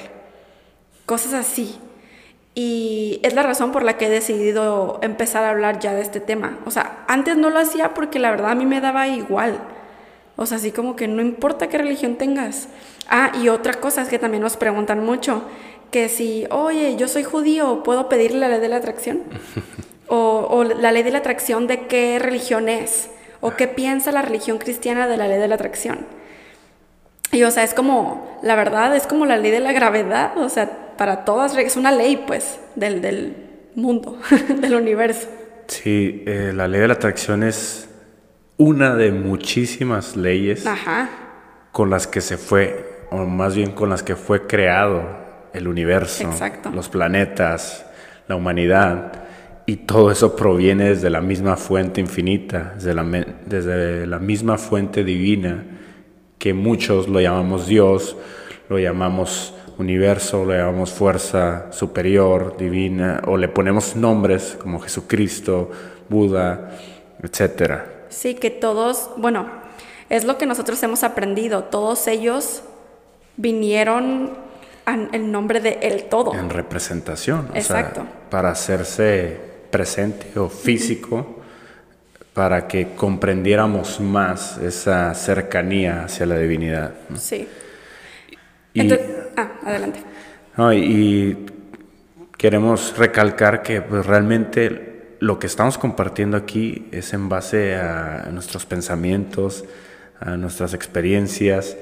Cosas 1.07 1.33
así. 1.33 1.79
Y 2.55 3.21
es 3.23 3.35
la 3.35 3.43
razón 3.45 3.71
por 3.71 3.85
la 3.85 3.97
que 3.97 4.07
he 4.07 4.11
decidido 4.11 4.99
empezar 5.03 5.45
a 5.45 5.51
hablar 5.51 5.79
ya 5.79 5.95
de 5.95 6.03
este 6.03 6.19
tema. 6.21 6.59
O 6.67 6.71
sea, 6.73 7.05
antes 7.07 7.37
no 7.37 7.51
lo 7.51 7.61
hacía 7.61 7.95
porque 7.95 8.19
la 8.19 8.31
verdad 8.33 8.51
a 8.51 8.55
mí 8.57 8.67
me 8.67 8.81
daba 8.81 9.07
igual. 9.07 9.59
O 10.37 10.47
sea, 10.47 10.57
así 10.57 10.73
como 10.73 10.97
que 10.97 11.07
no 11.07 11.23
importa 11.23 11.69
qué 11.69 11.79
religión 11.79 12.17
tengas. 12.17 12.69
Ah, 13.11 13.33
y 13.43 13.49
otra 13.49 13.75
cosa 13.75 14.03
es 14.03 14.09
que 14.09 14.19
también 14.19 14.43
nos 14.43 14.57
preguntan 14.57 15.05
mucho, 15.05 15.43
que 15.91 16.09
si, 16.09 16.47
oye, 16.51 16.97
yo 16.97 17.09
soy 17.09 17.25
judío, 17.25 17.83
¿puedo 17.83 18.09
pedirle 18.09 18.39
la 18.39 18.49
ley 18.49 18.61
de 18.61 18.69
la 18.69 18.77
atracción? 18.77 19.23
o, 20.09 20.47
o 20.49 20.65
la 20.65 20.93
ley 20.93 21.03
de 21.03 21.11
la 21.11 21.19
atracción 21.19 21.67
de 21.67 21.87
qué 21.87 22.19
religión 22.19 22.69
es, 22.69 23.11
o 23.41 23.51
qué 23.53 23.67
piensa 23.67 24.13
la 24.13 24.23
religión 24.23 24.59
cristiana 24.59 25.09
de 25.09 25.17
la 25.17 25.29
ley 25.29 25.39
de 25.39 25.49
la 25.49 25.57
atracción. 25.57 26.07
Y 27.33 27.43
o 27.45 27.51
sea, 27.51 27.63
es 27.63 27.75
como, 27.75 28.39
la 28.43 28.57
verdad, 28.57 28.95
es 28.97 29.07
como 29.07 29.27
la 29.27 29.37
ley 29.37 29.51
de 29.51 29.61
la 29.61 29.73
gravedad, 29.73 30.37
o 30.39 30.49
sea, 30.49 30.95
para 30.97 31.25
todas, 31.25 31.57
es 31.57 31.77
una 31.77 31.93
ley 31.93 32.23
pues 32.27 32.59
del, 32.75 33.01
del 33.01 33.37
mundo, 33.75 34.19
del 34.61 34.75
universo. 34.75 35.29
Sí, 35.69 36.25
eh, 36.27 36.53
la 36.55 36.67
ley 36.67 36.81
de 36.81 36.89
la 36.89 36.95
atracción 36.95 37.43
es 37.43 37.89
una 38.57 38.95
de 38.97 39.13
muchísimas 39.13 40.17
leyes 40.17 40.67
Ajá, 40.67 41.09
con 41.71 41.89
las 41.89 42.07
que 42.09 42.21
se 42.21 42.37
fue, 42.37 42.90
o 43.11 43.19
más 43.25 43.55
bien 43.55 43.73
con 43.73 43.91
las 43.91 44.03
que 44.03 44.17
fue 44.17 44.47
creado 44.47 45.03
el 45.53 45.69
universo, 45.69 46.25
Exacto. 46.25 46.71
los 46.71 46.89
planetas, 46.89 47.85
la 48.29 48.37
humanidad, 48.37 49.13
y 49.67 49.77
todo 49.77 50.11
eso 50.11 50.35
proviene 50.35 50.91
desde 50.91 51.11
la 51.11 51.21
misma 51.21 51.57
fuente 51.57 52.01
infinita, 52.01 52.73
desde 52.75 52.95
la, 52.95 53.05
desde 53.47 54.07
la 54.07 54.19
misma 54.19 54.59
fuente 54.59 55.05
divina, 55.05 55.65
que 56.39 56.55
muchos 56.55 57.09
lo 57.09 57.21
llamamos 57.21 57.67
Dios, 57.67 58.17
lo 58.69 58.79
llamamos 58.79 59.55
universo, 59.79 60.45
le 60.45 60.59
llamamos 60.59 60.93
fuerza 60.93 61.73
superior, 61.73 62.57
divina, 62.57 63.23
o 63.27 63.37
le 63.37 63.49
ponemos 63.49 63.97
nombres 63.97 64.57
como 64.61 64.81
Jesucristo, 64.81 65.71
Buda, 66.09 66.73
etcétera. 67.23 68.07
Sí, 68.09 68.35
que 68.35 68.51
todos, 68.51 69.11
bueno, 69.17 69.49
es 70.09 70.25
lo 70.25 70.39
que 70.39 70.47
nosotros 70.47 70.83
hemos 70.83 71.05
aprendido. 71.05 71.65
Todos 71.65 72.07
ellos 72.09 72.63
vinieron 73.41 74.33
en 74.87 75.33
nombre 75.33 75.61
de 75.61 75.79
el 75.83 76.05
todo. 76.05 76.35
En 76.35 76.51
representación. 76.51 77.49
Exacto. 77.55 78.07
para 78.29 78.51
hacerse 78.51 79.39
presente 79.71 80.39
o 80.39 80.49
físico, 80.49 81.43
para 82.35 82.67
que 82.69 82.95
comprendiéramos 82.95 84.01
más 84.01 84.59
esa 84.59 85.15
cercanía 85.15 86.05
hacia 86.05 86.27
la 86.27 86.39
divinidad. 86.39 86.95
Sí. 87.15 87.49
Y, 88.75 88.93
ah, 89.37 89.53
adelante. 89.65 90.01
y, 90.75 91.37
queremos 92.37 92.97
recalcar 92.97 93.63
que 93.63 93.83
pues, 93.83 94.07
realmente 94.07 95.17
lo 95.21 95.39
que 95.39 95.47
estamos 95.47 95.77
compartiendo 95.77 96.37
aquí 96.37 96.89
es 96.93 97.13
en 97.13 97.29
base 97.29 97.75
a 97.77 98.29
nuestros 98.33 98.65
pensamientos, 98.65 99.65
a 100.19 100.37
nuestras 100.37 100.73
experiencias 100.73 101.77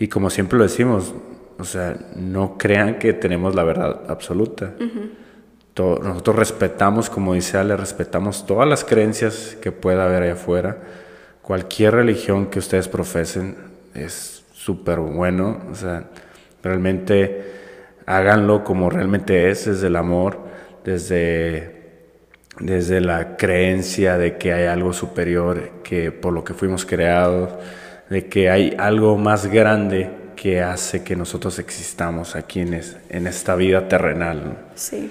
y 0.00 0.08
como 0.08 0.30
siempre 0.30 0.56
lo 0.56 0.64
decimos, 0.64 1.14
o 1.58 1.64
sea, 1.64 1.94
no 2.16 2.56
crean 2.56 2.98
que 2.98 3.12
tenemos 3.12 3.54
la 3.54 3.64
verdad 3.64 4.00
absoluta. 4.08 4.72
nosotros 5.76 6.36
respetamos, 6.36 7.10
como 7.10 7.34
dice 7.34 7.58
Ale, 7.58 7.76
respetamos 7.76 8.46
todas 8.46 8.66
las 8.66 8.82
creencias 8.82 9.58
que 9.60 9.72
pueda 9.72 10.06
haber 10.06 10.22
allá 10.22 10.32
afuera. 10.32 10.78
Cualquier 11.42 11.96
religión 11.96 12.46
que 12.46 12.60
ustedes 12.60 12.88
profesen 12.88 13.56
es 13.94 14.42
súper 14.54 15.00
bueno. 15.00 15.60
O 15.70 15.74
sea, 15.74 16.04
realmente 16.62 17.52
háganlo 18.06 18.64
como 18.64 18.88
realmente 18.88 19.50
es, 19.50 19.66
desde 19.66 19.88
el 19.88 19.96
amor, 19.96 20.38
desde, 20.82 22.06
desde 22.58 23.02
la 23.02 23.36
creencia 23.36 24.16
de 24.16 24.38
que 24.38 24.54
hay 24.54 24.64
algo 24.64 24.94
superior 24.94 25.82
que 25.84 26.10
por 26.10 26.32
lo 26.32 26.42
que 26.42 26.54
fuimos 26.54 26.86
creados, 26.86 27.50
de 28.10 28.26
que 28.26 28.50
hay 28.50 28.76
algo 28.78 29.16
más 29.16 29.46
grande 29.46 30.10
que 30.36 30.60
hace 30.60 31.02
que 31.02 31.16
nosotros 31.16 31.58
existamos 31.58 32.36
aquí 32.36 32.60
en, 32.60 32.80
en 33.08 33.26
esta 33.26 33.54
vida 33.54 33.88
terrenal. 33.88 34.58
Sí. 34.74 35.10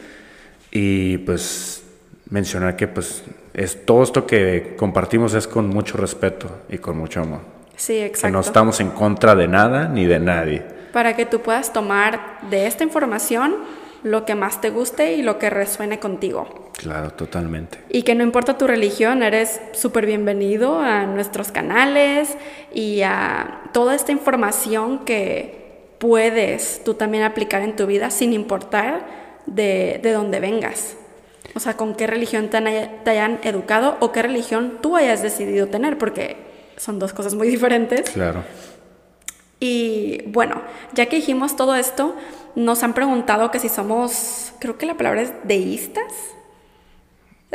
Y 0.72 1.18
pues 1.20 1.84
mencionar 2.30 2.76
que 2.76 2.88
pues 2.88 3.24
es 3.54 3.86
todo 3.86 4.04
esto 4.04 4.28
que 4.28 4.76
compartimos 4.78 5.34
es 5.34 5.48
con 5.48 5.68
mucho 5.68 5.98
respeto 5.98 6.50
y 6.70 6.78
con 6.78 6.98
mucho 6.98 7.22
amor. 7.22 7.42
Sí, 7.76 7.98
exacto. 7.98 8.28
Que 8.28 8.32
no 8.32 8.40
estamos 8.42 8.80
en 8.80 8.90
contra 8.90 9.36
de 9.36 9.48
nada 9.48 9.88
ni 9.88 10.06
de 10.06 10.20
nadie. 10.20 10.64
Para 10.92 11.16
que 11.16 11.26
tú 11.26 11.42
puedas 11.42 11.72
tomar 11.72 12.40
de 12.50 12.68
esta 12.68 12.84
información 12.84 13.56
lo 14.04 14.26
que 14.26 14.36
más 14.36 14.62
te 14.62 14.70
guste 14.70 15.14
y 15.14 15.22
lo 15.22 15.40
que 15.40 15.50
resuene 15.50 16.00
contigo. 16.00 16.70
Claro, 16.78 17.12
totalmente. 17.12 17.80
Y 17.90 18.04
que 18.04 18.16
no 18.16 18.24
importa 18.24 18.58
tu 18.58 18.68
religión, 18.68 19.24
eres 19.24 19.60
súper 19.74 20.06
bienvenido 20.06 20.80
a 20.80 21.06
nuestros 21.06 21.52
canales 21.52 22.38
y 22.74 23.02
a 23.02 23.64
toda 23.74 23.96
esta 23.96 24.12
información 24.12 25.00
que 25.00 25.60
puedes 26.00 26.82
tú 26.86 26.94
también 26.94 27.24
aplicar 27.24 27.62
en 27.62 27.76
tu 27.76 27.86
vida 27.86 28.10
sin 28.10 28.32
importar 28.32 29.06
de, 29.46 30.00
de 30.02 30.12
dónde 30.14 30.40
vengas. 30.40 30.96
O 31.56 31.60
sea, 31.60 31.76
con 31.76 31.96
qué 31.96 32.08
religión 32.08 32.50
te, 32.50 32.62
te 33.04 33.10
hayan 33.10 33.40
educado 33.44 33.98
o 34.00 34.12
qué 34.12 34.22
religión 34.22 34.78
tú 34.82 34.96
hayas 34.96 35.22
decidido 35.22 35.68
tener, 35.68 35.98
porque 35.98 36.38
son 36.78 37.00
dos 37.00 37.14
cosas 37.14 37.34
muy 37.36 37.48
diferentes. 37.50 38.10
Claro. 38.12 38.44
Y 39.60 40.22
bueno, 40.28 40.62
ya 40.94 41.08
que 41.08 41.18
dijimos 41.18 41.58
todo 41.58 41.76
esto, 41.76 42.16
nos 42.56 42.84
han 42.84 42.94
preguntado 42.94 43.52
que 43.52 43.60
si 43.60 43.70
somos, 43.70 44.54
creo 44.60 44.78
que 44.78 44.86
la 44.86 44.96
palabra 44.96 45.22
es 45.22 45.34
deístas. 45.44 46.14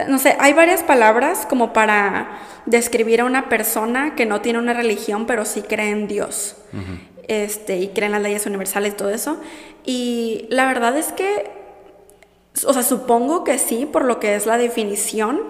No 0.09 0.19
sé, 0.19 0.37
hay 0.41 0.53
varias 0.53 0.83
palabras 0.83 1.47
como 1.47 1.73
para 1.73 2.39
describir 2.67 3.21
a 3.21 3.25
una 3.25 3.49
persona 3.49 4.15
que 4.17 4.27
no 4.27 4.41
tiene 4.41 4.59
una 4.59 4.75
religión, 4.75 5.27
pero 5.27 5.45
sí 5.45 5.63
cree 5.63 5.91
en 5.91 6.09
Dios. 6.09 6.57
este, 7.29 7.79
y 7.79 7.89
cree 7.89 8.07
en 8.07 8.13
las 8.13 8.23
leyes 8.23 8.47
universales 8.47 8.93
y 8.93 8.97
todo 8.97 9.11
eso. 9.11 9.39
Y 9.85 10.47
la 10.51 10.67
verdad 10.67 10.97
es 10.97 11.13
que, 11.13 11.51
o 12.67 12.73
sea, 12.73 12.83
supongo 12.83 13.45
que 13.45 13.59
sí, 13.59 13.87
por 13.87 14.05
lo 14.05 14.21
que 14.21 14.35
es 14.35 14.47
la 14.47 14.59
definición, 14.59 15.41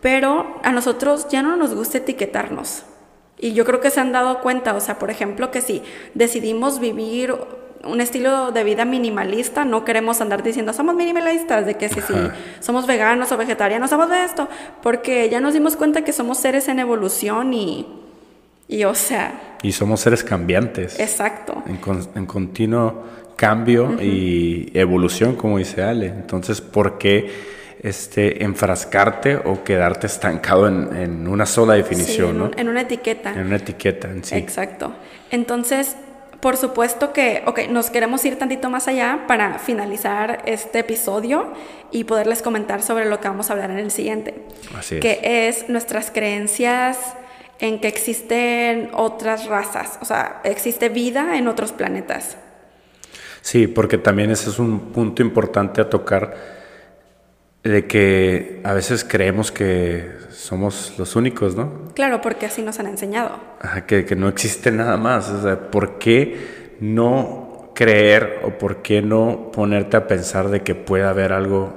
pero 0.00 0.60
a 0.62 0.72
nosotros 0.72 1.28
ya 1.28 1.42
no 1.42 1.56
nos 1.56 1.74
gusta 1.74 1.98
etiquetarnos. 1.98 2.84
Y 3.38 3.54
yo 3.54 3.64
creo 3.64 3.80
que 3.80 3.90
se 3.90 4.00
han 4.00 4.12
dado 4.12 4.40
cuenta, 4.40 4.74
o 4.74 4.80
sea, 4.80 4.98
por 4.98 5.10
ejemplo, 5.10 5.50
que 5.50 5.60
si 5.60 5.82
decidimos 6.14 6.78
vivir 6.78 7.34
un 7.84 8.00
estilo 8.00 8.52
de 8.52 8.64
vida 8.64 8.84
minimalista, 8.84 9.64
no 9.64 9.84
queremos 9.84 10.20
andar 10.20 10.42
diciendo 10.42 10.72
somos 10.72 10.94
minimalistas, 10.94 11.66
de 11.66 11.74
que 11.74 11.88
si, 11.88 12.00
si 12.00 12.14
somos 12.60 12.86
veganos 12.86 13.32
o 13.32 13.36
vegetarianos, 13.36 13.90
somos 13.90 14.08
de 14.08 14.24
esto, 14.24 14.48
porque 14.82 15.28
ya 15.28 15.40
nos 15.40 15.54
dimos 15.54 15.76
cuenta 15.76 16.02
que 16.02 16.12
somos 16.12 16.38
seres 16.38 16.68
en 16.68 16.78
evolución 16.78 17.52
y, 17.52 17.86
y 18.68 18.84
o 18.84 18.94
sea... 18.94 19.58
Y 19.62 19.72
somos 19.72 20.00
seres 20.00 20.24
cambiantes. 20.24 20.98
Exacto. 20.98 21.62
En, 21.66 21.78
en 22.14 22.26
continuo 22.26 23.04
cambio 23.36 24.00
y 24.00 24.70
evolución, 24.74 25.34
como 25.34 25.58
dice 25.58 25.82
Ale. 25.82 26.06
Entonces, 26.06 26.60
¿por 26.60 26.98
qué 26.98 27.30
este, 27.80 28.44
enfrascarte 28.44 29.36
o 29.36 29.64
quedarte 29.64 30.06
estancado 30.06 30.68
en, 30.68 30.96
en 30.96 31.28
una 31.28 31.46
sola 31.46 31.74
definición? 31.74 32.30
en, 32.30 32.38
¿no? 32.38 32.50
en 32.56 32.68
una 32.68 32.82
etiqueta. 32.82 33.32
En 33.32 33.46
una 33.46 33.56
etiqueta 33.56 34.08
en 34.08 34.22
sí. 34.22 34.36
Exacto. 34.36 34.92
Entonces, 35.30 35.96
por 36.42 36.56
supuesto 36.56 37.12
que, 37.12 37.44
ok, 37.46 37.68
nos 37.70 37.88
queremos 37.88 38.24
ir 38.24 38.36
tantito 38.36 38.68
más 38.68 38.88
allá 38.88 39.26
para 39.28 39.60
finalizar 39.60 40.42
este 40.44 40.80
episodio 40.80 41.52
y 41.92 42.02
poderles 42.02 42.42
comentar 42.42 42.82
sobre 42.82 43.04
lo 43.04 43.20
que 43.20 43.28
vamos 43.28 43.48
a 43.48 43.52
hablar 43.52 43.70
en 43.70 43.78
el 43.78 43.92
siguiente. 43.92 44.42
Así 44.76 44.96
es. 44.96 45.00
Que 45.00 45.20
es 45.46 45.68
nuestras 45.68 46.10
creencias 46.10 46.98
en 47.60 47.80
que 47.80 47.86
existen 47.86 48.90
otras 48.92 49.46
razas, 49.46 50.00
o 50.02 50.04
sea, 50.04 50.40
existe 50.42 50.88
vida 50.88 51.38
en 51.38 51.46
otros 51.46 51.70
planetas. 51.70 52.36
Sí, 53.40 53.68
porque 53.68 53.96
también 53.96 54.32
ese 54.32 54.50
es 54.50 54.58
un 54.58 54.80
punto 54.92 55.22
importante 55.22 55.80
a 55.80 55.88
tocar 55.88 56.61
de 57.62 57.86
que 57.86 58.60
a 58.64 58.72
veces 58.72 59.04
creemos 59.04 59.52
que 59.52 60.10
somos 60.30 60.94
los 60.98 61.14
únicos, 61.14 61.54
¿no? 61.54 61.92
Claro, 61.94 62.20
porque 62.20 62.46
así 62.46 62.62
nos 62.62 62.80
han 62.80 62.86
enseñado. 62.86 63.38
que, 63.86 64.04
que, 64.04 64.16
no 64.16 64.28
existe 64.28 64.72
nada 64.72 64.96
más. 64.96 65.28
O 65.30 65.42
sea, 65.42 65.70
¿por 65.70 65.98
qué 65.98 66.76
no 66.80 67.70
creer 67.74 68.40
o 68.44 68.58
por 68.58 68.82
qué 68.82 69.02
no 69.02 69.50
ponerte 69.52 69.96
a 69.96 70.06
pensar 70.08 70.48
de 70.48 70.62
que 70.62 70.74
puede 70.74 71.04
haber 71.04 71.32
algo 71.32 71.74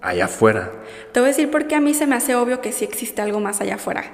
allá 0.00 0.24
afuera? 0.24 0.72
Te 1.12 1.20
voy 1.20 1.28
a 1.28 1.32
decir 1.32 1.50
por 1.50 1.66
qué 1.66 1.74
a 1.74 1.80
mí 1.80 1.92
se 1.92 2.06
me 2.06 2.16
hace 2.16 2.34
obvio 2.34 2.60
que 2.62 2.72
sí 2.72 2.84
existe 2.84 3.20
algo 3.20 3.40
más 3.40 3.60
allá 3.60 3.74
afuera. 3.74 4.04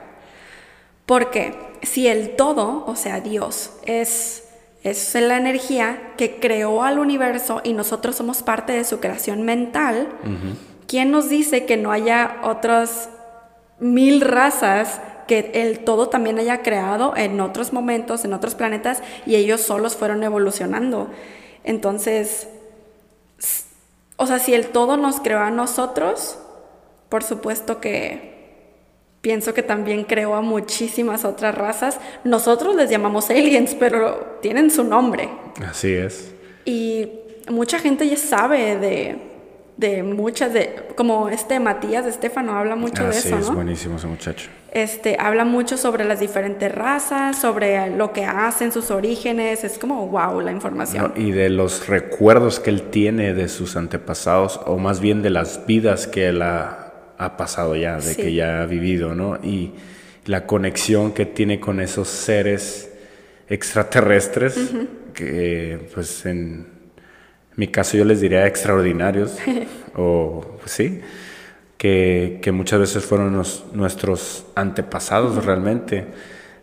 Porque 1.07 1.55
si 1.83 2.09
el 2.09 2.35
todo, 2.35 2.85
o 2.87 2.96
sea, 2.96 3.20
Dios, 3.20 3.74
es 3.87 4.44
es 4.85 5.14
la 5.14 5.38
energía 5.38 6.12
que 6.18 6.38
creó 6.38 6.83
al 6.83 6.98
universo 6.98 7.62
y 7.64 7.72
nosotros 7.72 8.16
somos 8.16 8.42
parte 8.42 8.74
de 8.74 8.85
su 8.85 9.00
creación 9.00 9.42
mental. 9.42 10.09
¿Quién 10.86 11.10
nos 11.10 11.28
dice 11.28 11.64
que 11.64 11.76
no 11.76 11.92
haya 11.92 12.40
otras 12.42 13.08
mil 13.78 14.20
razas 14.20 15.00
que 15.26 15.50
el 15.54 15.80
todo 15.80 16.08
también 16.08 16.38
haya 16.38 16.62
creado 16.62 17.14
en 17.16 17.40
otros 17.40 17.72
momentos, 17.72 18.24
en 18.24 18.32
otros 18.32 18.54
planetas, 18.54 19.02
y 19.26 19.36
ellos 19.36 19.60
solos 19.60 19.96
fueron 19.96 20.22
evolucionando? 20.22 21.10
Entonces, 21.64 22.48
o 24.16 24.26
sea, 24.26 24.38
si 24.38 24.54
el 24.54 24.68
todo 24.68 24.96
nos 24.96 25.20
creó 25.20 25.40
a 25.40 25.50
nosotros, 25.50 26.38
por 27.08 27.22
supuesto 27.22 27.80
que 27.80 28.34
pienso 29.24 29.54
que 29.54 29.62
también 29.62 30.04
creó 30.04 30.34
a 30.34 30.42
muchísimas 30.42 31.24
otras 31.24 31.54
razas. 31.54 31.98
Nosotros 32.24 32.76
les 32.76 32.90
llamamos 32.90 33.30
aliens, 33.30 33.74
pero 33.74 34.38
tienen 34.42 34.70
su 34.70 34.84
nombre. 34.84 35.30
Así 35.66 35.94
es. 35.94 36.30
Y 36.66 37.08
mucha 37.48 37.78
gente 37.78 38.06
ya 38.06 38.18
sabe 38.18 38.76
de, 38.76 39.16
de 39.76 40.02
muchas 40.02 40.52
de 40.52 40.88
como 40.96 41.28
este 41.28 41.58
Matías 41.58 42.04
de 42.04 42.10
Estefano 42.10 42.52
habla 42.52 42.76
mucho 42.76 43.04
de 43.04 43.10
eso, 43.10 43.30
¿no? 43.30 43.38
es 43.38 43.50
buenísimo 43.50 43.96
ese 43.96 44.06
muchacho. 44.06 44.48
Este 44.72 45.16
habla 45.18 45.44
mucho 45.44 45.76
sobre 45.76 46.04
las 46.04 46.20
diferentes 46.20 46.72
razas, 46.72 47.40
sobre 47.40 47.90
lo 47.96 48.12
que 48.12 48.24
hacen, 48.24 48.72
sus 48.72 48.90
orígenes, 48.90 49.64
es 49.64 49.78
como 49.78 50.08
wow 50.08 50.40
la 50.40 50.50
información. 50.52 51.12
y 51.16 51.30
de 51.30 51.48
los 51.48 51.87
recuerdos 51.88 52.60
que 52.60 52.70
él 52.70 52.82
tiene 52.90 53.34
de 53.34 53.48
sus 53.48 53.76
antepasados 53.76 54.60
o 54.66 54.78
más 54.78 55.00
bien 55.00 55.22
de 55.22 55.30
las 55.30 55.66
vidas 55.66 56.06
que 56.06 56.28
él 56.28 56.42
ha 56.42 56.84
ha 57.18 57.37
pasado 57.37 57.76
ya, 57.76 57.98
de 57.98 58.16
que 58.16 58.34
ya 58.34 58.62
ha 58.62 58.66
vivido, 58.66 59.14
¿no? 59.14 59.37
Y 59.42 59.72
la 60.26 60.46
conexión 60.46 61.12
que 61.12 61.26
tiene 61.26 61.60
con 61.60 61.80
esos 61.80 62.08
seres 62.08 62.90
extraterrestres, 63.48 64.58
que 65.12 65.88
pues 65.94 66.26
en 66.26 66.73
mi 67.56 67.68
caso 67.68 67.96
yo 67.96 68.04
les 68.04 68.20
diría 68.20 68.46
extraordinarios, 68.46 69.36
o 69.96 70.44
pues, 70.58 70.70
sí, 70.70 71.00
que, 71.78 72.38
que, 72.42 72.52
muchas 72.52 72.80
veces 72.80 73.04
fueron 73.04 73.42
nuestros 73.72 74.46
antepasados 74.54 75.44
realmente, 75.44 76.06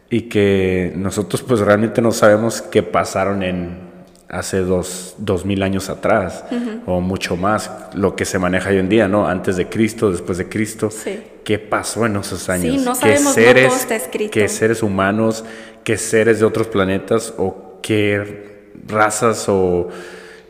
y 0.10 0.24
que 0.24 0.94
nosotros 0.96 1.42
pues 1.44 1.62
realmente 1.62 2.02
no 2.02 2.12
sabemos 2.12 2.62
qué 2.62 2.84
pasaron 2.84 3.44
en 3.44 3.92
hace 4.32 4.60
dos, 4.60 5.16
dos 5.18 5.46
mil 5.46 5.62
años 5.62 5.90
atrás 5.90 6.46
o 6.86 7.02
mucho 7.02 7.36
más, 7.36 7.70
lo 7.94 8.16
que 8.16 8.24
se 8.24 8.40
maneja 8.40 8.70
hoy 8.70 8.78
en 8.78 8.88
día, 8.88 9.08
¿no? 9.10 9.28
Antes 9.28 9.58
de 9.58 9.68
Cristo, 9.68 10.10
después 10.10 10.38
de 10.38 10.48
Cristo. 10.48 10.90
Sí. 10.90 11.20
¿Qué 11.44 11.60
pasó 11.60 12.06
en 12.06 12.16
esos 12.16 12.48
años? 12.48 12.80
Sí, 12.80 12.86
no 12.86 12.94
¿Qué 12.94 13.00
sabemos, 13.00 13.24
no 13.24 13.34
seres, 13.34 13.68
todo 13.68 13.78
está 13.78 13.96
escrito. 13.98 14.32
qué 14.32 14.48
seres 14.48 14.84
humanos, 14.84 15.44
qué 15.84 15.98
seres 15.98 16.40
de 16.40 16.46
otros 16.46 16.68
planetas 16.68 17.34
o 17.38 17.80
qué 17.82 18.70
razas 18.88 19.50
o 19.50 19.90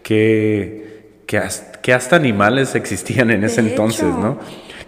qué, 0.04 1.22
qué, 1.26 1.38
has- 1.38 1.72
qué 1.82 1.94
hasta 1.94 2.16
animales 2.16 2.76
existían 2.76 3.32
en 3.32 3.44
ese 3.44 3.62
entonces. 3.62 4.16
¿no? 4.16 4.40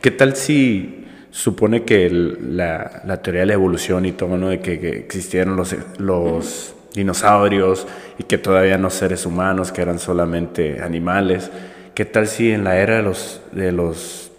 ¿Qué 0.02 0.12
tal 0.12 0.36
si 0.36 1.06
supone 1.32 1.84
que 1.84 2.06
el- 2.06 2.58
la, 2.58 3.02
la 3.06 3.21
teoría 3.21 3.41
de 3.41 3.47
la 3.47 3.54
evolución 3.54 4.06
y 4.06 4.12
todo, 4.12 4.38
¿no? 4.38 4.49
De 4.49 4.60
que, 4.60 4.80
que 4.80 4.89
existieron 4.97 5.56
los, 5.56 5.76
los 5.97 6.76
dinosaurios 6.93 7.88
y 8.19 8.23
que 8.23 8.38
todavía 8.38 8.78
no 8.78 8.89
seres 8.89 9.26
humanos, 9.26 9.71
que 9.71 9.82
eran 9.82 9.97
solamente 9.99 10.82
animales. 10.82 11.49
¿Qué 11.95 12.06
tal 12.06 12.28
si 12.28 12.52
en 12.52 12.63
la 12.63 12.78
era 12.78 12.97
de 12.97 13.04
los, 13.04 13.41
de 13.52 13.71
los 13.71 14.32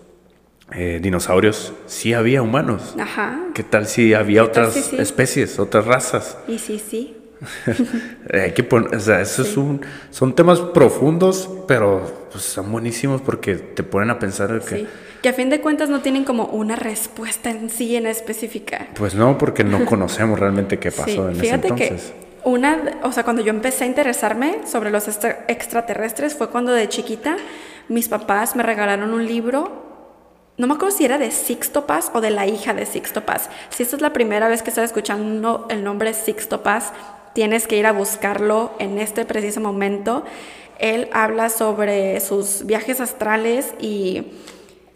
eh, 0.72 0.98
dinosaurios 1.02 1.72
sí 1.86 2.12
había 2.14 2.42
humanos? 2.42 2.94
Ajá. 2.98 3.40
¿Qué 3.54 3.62
tal 3.64 3.86
si 3.86 4.14
había 4.14 4.42
¿Qué 4.42 4.48
tal 4.48 4.64
otras 4.66 4.84
sí? 4.84 4.96
especies, 4.98 5.58
otras 5.58 5.86
razas? 5.86 6.36
Y 6.48 6.58
sí, 6.58 6.78
sí. 6.78 7.16
Hay 8.32 8.52
que 8.52 8.64
pon- 8.64 8.94
o 8.94 9.00
sea, 9.00 9.20
eso 9.20 9.42
es 9.42 9.56
un, 9.56 9.80
son 10.10 10.34
temas 10.34 10.60
profundos, 10.60 11.48
pero 11.68 12.28
pues, 12.32 12.44
son 12.44 12.70
buenísimos 12.72 13.20
porque 13.20 13.56
te 13.56 13.82
ponen 13.82 14.10
a 14.10 14.18
pensar 14.18 14.60
que, 14.60 14.76
Sí. 14.76 14.86
Que 15.22 15.30
a 15.30 15.32
fin 15.32 15.48
de 15.48 15.60
cuentas 15.62 15.88
no 15.88 16.00
tienen 16.00 16.24
como 16.24 16.44
una 16.46 16.76
respuesta 16.76 17.50
en 17.50 17.70
sí 17.70 17.96
en 17.96 18.06
específica. 18.06 18.88
pues 18.94 19.14
no, 19.14 19.38
porque 19.38 19.64
no 19.64 19.84
conocemos 19.86 20.38
realmente 20.38 20.78
qué 20.78 20.90
pasó 20.92 21.06
Sí, 21.06 21.18
en 21.18 21.30
ese 21.30 21.40
fíjate 21.40 21.68
entonces. 21.68 22.02
que 22.12 22.24
una, 22.48 22.98
o 23.04 23.10
sea, 23.12 23.24
cuando 23.24 23.40
yo 23.42 23.48
empecé 23.48 23.84
a 23.84 23.86
interesarme 23.86 24.58
sobre 24.70 24.90
los 24.90 25.08
extra- 25.08 25.46
extraterrestres 25.48 26.34
fue 26.34 26.50
cuando 26.50 26.72
de 26.72 26.88
chiquita 26.90 27.36
mis 27.88 28.08
papás 28.08 28.54
me 28.54 28.62
regalaron 28.62 29.14
un 29.14 29.24
libro. 29.26 29.82
No 30.58 30.66
me 30.68 30.74
acuerdo 30.74 30.94
si 30.96 31.04
era 31.06 31.16
de 31.18 31.30
Sixto 31.30 31.86
Paz 31.86 32.10
o 32.14 32.20
de 32.20 32.30
la 32.30 32.46
hija 32.46 32.74
de 32.74 32.84
Sixto 32.86 33.22
Paz. 33.22 33.48
Si 33.70 33.82
esta 33.82 33.96
es 33.96 34.02
la 34.02 34.12
primera 34.12 34.46
vez 34.48 34.62
que 34.62 34.68
estás 34.70 34.84
escuchando 34.84 35.66
el 35.70 35.82
nombre 35.82 36.12
Sixto 36.14 36.62
Paz, 36.62 36.92
tienes 37.34 37.66
que 37.66 37.76
ir 37.76 37.86
a 37.86 37.92
buscarlo 37.92 38.72
en 38.78 38.98
este 38.98 39.24
preciso 39.26 39.60
momento. 39.60 40.24
Él 40.78 41.08
habla 41.12 41.50
sobre 41.50 42.18
sus 42.20 42.64
viajes 42.64 43.00
astrales 43.00 43.74
y 43.78 44.32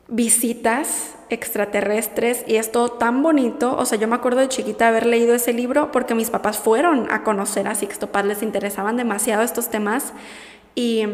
visitas 0.08 1.14
extraterrestres 1.30 2.44
y 2.46 2.56
es 2.56 2.72
todo 2.72 2.92
tan 2.92 3.22
bonito. 3.22 3.76
O 3.76 3.84
sea, 3.84 3.98
yo 3.98 4.08
me 4.08 4.16
acuerdo 4.16 4.40
de 4.40 4.48
chiquita 4.48 4.88
haber 4.88 5.06
leído 5.06 5.34
ese 5.34 5.52
libro 5.52 5.92
porque 5.92 6.14
mis 6.14 6.30
papás 6.30 6.58
fueron 6.58 7.06
a 7.10 7.22
conocer 7.22 7.68
a 7.68 7.74
Sixto 7.74 8.10
Paz, 8.10 8.24
les 8.24 8.42
interesaban 8.42 8.96
demasiado 8.96 9.42
estos 9.42 9.68
temas 9.68 10.14
y 10.74 11.04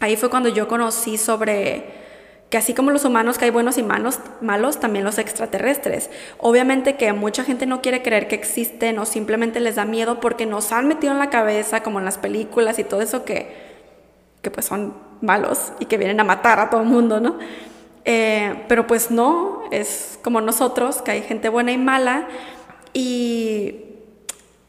ahí 0.00 0.16
fue 0.16 0.30
cuando 0.30 0.48
yo 0.48 0.68
conocí 0.68 1.18
sobre 1.18 2.05
que 2.50 2.58
así 2.58 2.74
como 2.74 2.92
los 2.92 3.04
humanos 3.04 3.38
que 3.38 3.46
hay 3.46 3.50
buenos 3.50 3.76
y 3.76 3.82
malos, 3.82 4.20
malos, 4.40 4.78
también 4.78 5.04
los 5.04 5.18
extraterrestres. 5.18 6.10
Obviamente 6.38 6.96
que 6.96 7.12
mucha 7.12 7.42
gente 7.42 7.66
no 7.66 7.82
quiere 7.82 8.02
creer 8.02 8.28
que 8.28 8.36
existen 8.36 8.98
o 8.98 9.06
simplemente 9.06 9.58
les 9.58 9.74
da 9.74 9.84
miedo 9.84 10.20
porque 10.20 10.46
nos 10.46 10.70
han 10.70 10.86
metido 10.86 11.12
en 11.12 11.18
la 11.18 11.30
cabeza, 11.30 11.82
como 11.82 11.98
en 11.98 12.04
las 12.04 12.18
películas 12.18 12.78
y 12.78 12.84
todo 12.84 13.02
eso, 13.02 13.24
que, 13.24 13.52
que 14.42 14.50
pues 14.50 14.66
son 14.66 14.94
malos 15.20 15.72
y 15.80 15.86
que 15.86 15.98
vienen 15.98 16.20
a 16.20 16.24
matar 16.24 16.60
a 16.60 16.70
todo 16.70 16.82
el 16.82 16.86
mundo, 16.86 17.20
¿no? 17.20 17.36
Eh, 18.04 18.62
pero 18.68 18.86
pues 18.86 19.10
no, 19.10 19.64
es 19.72 20.20
como 20.22 20.40
nosotros, 20.40 21.02
que 21.02 21.10
hay 21.10 21.22
gente 21.22 21.48
buena 21.48 21.72
y 21.72 21.78
mala. 21.78 22.28
Y 22.92 23.80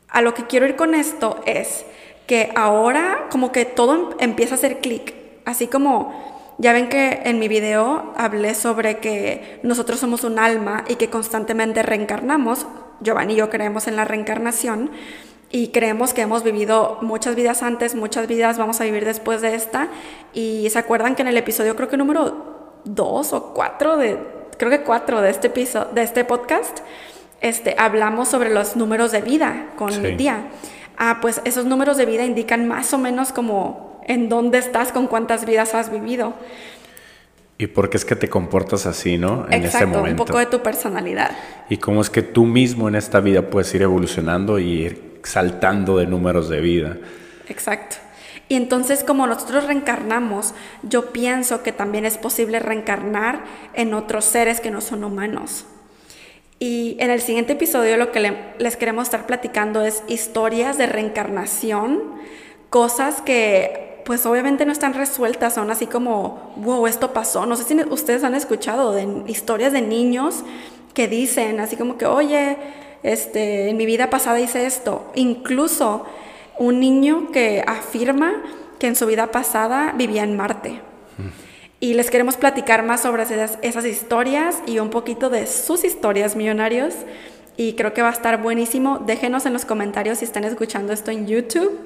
a 0.10 0.22
lo 0.22 0.34
que 0.34 0.48
quiero 0.48 0.66
ir 0.66 0.76
con 0.76 0.96
esto 0.96 1.42
es 1.46 1.86
que 2.26 2.52
ahora 2.56 3.28
como 3.30 3.52
que 3.52 3.66
todo 3.66 3.94
em- 3.94 4.18
empieza 4.20 4.56
a 4.56 4.58
hacer 4.58 4.80
clic. 4.80 5.14
Así 5.46 5.68
como 5.68 6.37
ya 6.58 6.74
ven 6.74 6.90
que 6.90 7.22
en 7.26 7.40
mi 7.40 7.48
video 7.48 8.14
hablé 8.18 8.56
sobre 8.56 8.98
que 8.98 9.60
nosotros 9.64 10.00
somos 10.00 10.24
un 10.24 10.40
alma 10.40 10.84
y 10.88 10.96
que 10.96 11.10
constantemente 11.10 11.84
reencarnamos. 11.84 12.66
Giovanni 13.00 13.34
y 13.34 13.38
yo 13.38 13.50
creemos 13.50 13.88
en 13.88 13.96
la 13.96 14.06
reencarnación 14.06 14.90
y 15.52 15.68
creemos 15.70 16.14
que 16.14 16.22
hemos 16.22 16.44
vivido 16.44 16.98
muchas 17.02 17.36
vidas 17.36 17.62
antes, 17.64 17.94
muchas 17.96 18.28
vidas 18.28 18.58
vamos 18.58 18.82
a 18.82 18.86
vivir 18.86 19.06
después 19.06 19.42
de 19.42 19.54
esta. 19.56 19.88
Y 20.34 20.68
se 20.72 20.80
acuerdan 20.80 21.16
que 21.16 21.22
en 21.22 21.28
el 21.28 21.38
episodio 21.38 21.76
creo 21.76 21.90
que 21.90 21.98
número 21.98 22.80
dos 22.86 23.34
o 23.34 23.54
cuatro 23.54 23.98
de, 23.98 24.18
creo 24.58 24.72
que 24.72 24.82
cuatro 24.82 25.22
de 25.22 25.30
este 25.30 25.48
episodio, 25.48 25.90
de 25.94 26.02
este 26.02 26.26
podcast, 26.26 26.80
este, 27.40 27.76
hablamos 27.78 28.30
sobre 28.30 28.50
los 28.50 28.76
números 28.76 29.12
de 29.12 29.22
vida 29.22 29.68
con 29.78 29.92
Sí. 29.92 30.00
mi 30.00 30.18
tía. 30.18 30.48
Ah, 30.98 31.20
pues 31.22 31.40
esos 31.46 31.66
números 31.66 31.98
de 31.98 32.08
vida 32.08 32.26
indican 32.26 32.68
más 32.68 32.92
o 32.94 32.98
menos 32.98 33.32
como 33.32 33.97
en 34.08 34.30
dónde 34.30 34.58
estás, 34.58 34.92
con 34.92 35.08
cuántas 35.08 35.46
vidas 35.46 35.74
has 35.74 35.92
vivido. 35.92 36.34
¿Y 37.60 37.68
por 37.68 37.90
qué 37.90 37.98
es 37.98 38.06
que 38.06 38.16
te 38.16 38.30
comportas 38.30 38.86
así, 38.86 39.18
no? 39.18 39.46
En 39.48 39.64
este 39.64 39.66
Exacto, 39.68 39.88
un 39.88 39.94
momento. 39.98 40.26
poco 40.26 40.38
de 40.40 40.46
tu 40.46 40.62
personalidad. 40.62 41.32
Y 41.70 41.78
cómo 41.78 42.02
es 42.02 42.10
que 42.10 42.22
tú 42.22 42.46
mismo 42.46 42.88
en 42.88 42.96
esta 42.96 43.20
vida 43.20 43.42
puedes 43.50 43.74
ir 43.74 43.82
evolucionando 43.82 44.60
y 44.60 44.84
ir 44.84 45.20
saltando 45.24 45.98
de 45.98 46.06
números 46.06 46.50
de 46.50 46.62
vida. 46.62 46.98
Exacto. 47.50 47.96
Y 48.48 48.56
entonces 48.56 49.04
como 49.04 49.26
nosotros 49.28 49.66
reencarnamos, 49.66 50.54
yo 50.84 51.12
pienso 51.12 51.64
que 51.64 51.72
también 51.72 52.06
es 52.06 52.18
posible 52.18 52.60
reencarnar 52.60 53.44
en 53.74 53.94
otros 53.94 54.24
seres 54.26 54.62
que 54.62 54.72
no 54.72 54.80
son 54.80 55.04
humanos. 55.04 55.66
Y 56.60 56.96
en 57.00 57.10
el 57.12 57.22
siguiente 57.22 57.54
episodio 57.54 57.98
lo 57.98 58.12
que 58.12 58.20
le- 58.20 58.38
les 58.60 58.78
queremos 58.78 59.06
estar 59.08 59.26
platicando 59.26 59.82
es 59.84 60.04
historias 60.08 60.78
de 60.78 60.86
reencarnación, 60.86 62.02
cosas 62.70 63.22
que 63.22 63.87
pues 64.08 64.26
obviamente 64.26 64.66
no 64.66 64.72
están 64.72 64.94
resueltas, 64.94 65.56
son 65.56 65.70
así 65.70 65.86
como, 65.86 66.54
wow, 66.56 66.88
esto 66.88 67.12
pasó. 67.12 67.46
No 67.46 67.58
sé 67.58 67.66
si 67.66 67.76
ustedes 67.90 68.24
han 68.24 68.36
escuchado 68.36 68.94
de 68.94 69.06
historias 69.28 69.74
de 69.74 69.82
niños 69.82 70.46
que 70.94 71.10
dicen 71.10 71.60
así 71.60 71.76
como 71.76 71.98
que, 71.98 72.06
oye, 72.06 72.56
este, 73.04 73.68
en 73.70 73.76
mi 73.76 73.86
vida 73.86 74.10
pasada 74.10 74.40
hice 74.40 74.66
esto. 74.66 75.12
Incluso 75.16 76.06
un 76.58 76.80
niño 76.80 77.34
que 77.34 77.62
afirma 77.68 78.42
que 78.80 78.88
en 78.88 78.96
su 78.96 79.08
vida 79.08 79.28
pasada 79.30 79.94
vivía 79.98 80.24
en 80.24 80.38
Marte. 80.38 80.80
Y 81.82 81.94
les 81.94 82.10
queremos 82.10 82.38
platicar 82.38 82.84
más 82.84 83.02
sobre 83.02 83.24
esas, 83.24 83.60
esas 83.62 83.86
historias 83.86 84.64
y 84.66 84.80
un 84.80 84.90
poquito 84.90 85.30
de 85.30 85.48
sus 85.48 85.84
historias 85.84 86.38
millonarios. 86.38 86.94
Y 87.58 87.74
creo 87.74 87.94
que 87.94 88.02
va 88.02 88.08
a 88.08 88.14
estar 88.14 88.42
buenísimo. 88.42 89.00
Déjenos 89.00 89.46
en 89.46 89.52
los 89.52 89.66
comentarios 89.66 90.20
si 90.20 90.26
están 90.26 90.46
escuchando 90.46 90.94
esto 90.94 91.12
en 91.12 91.28
YouTube. 91.28 91.78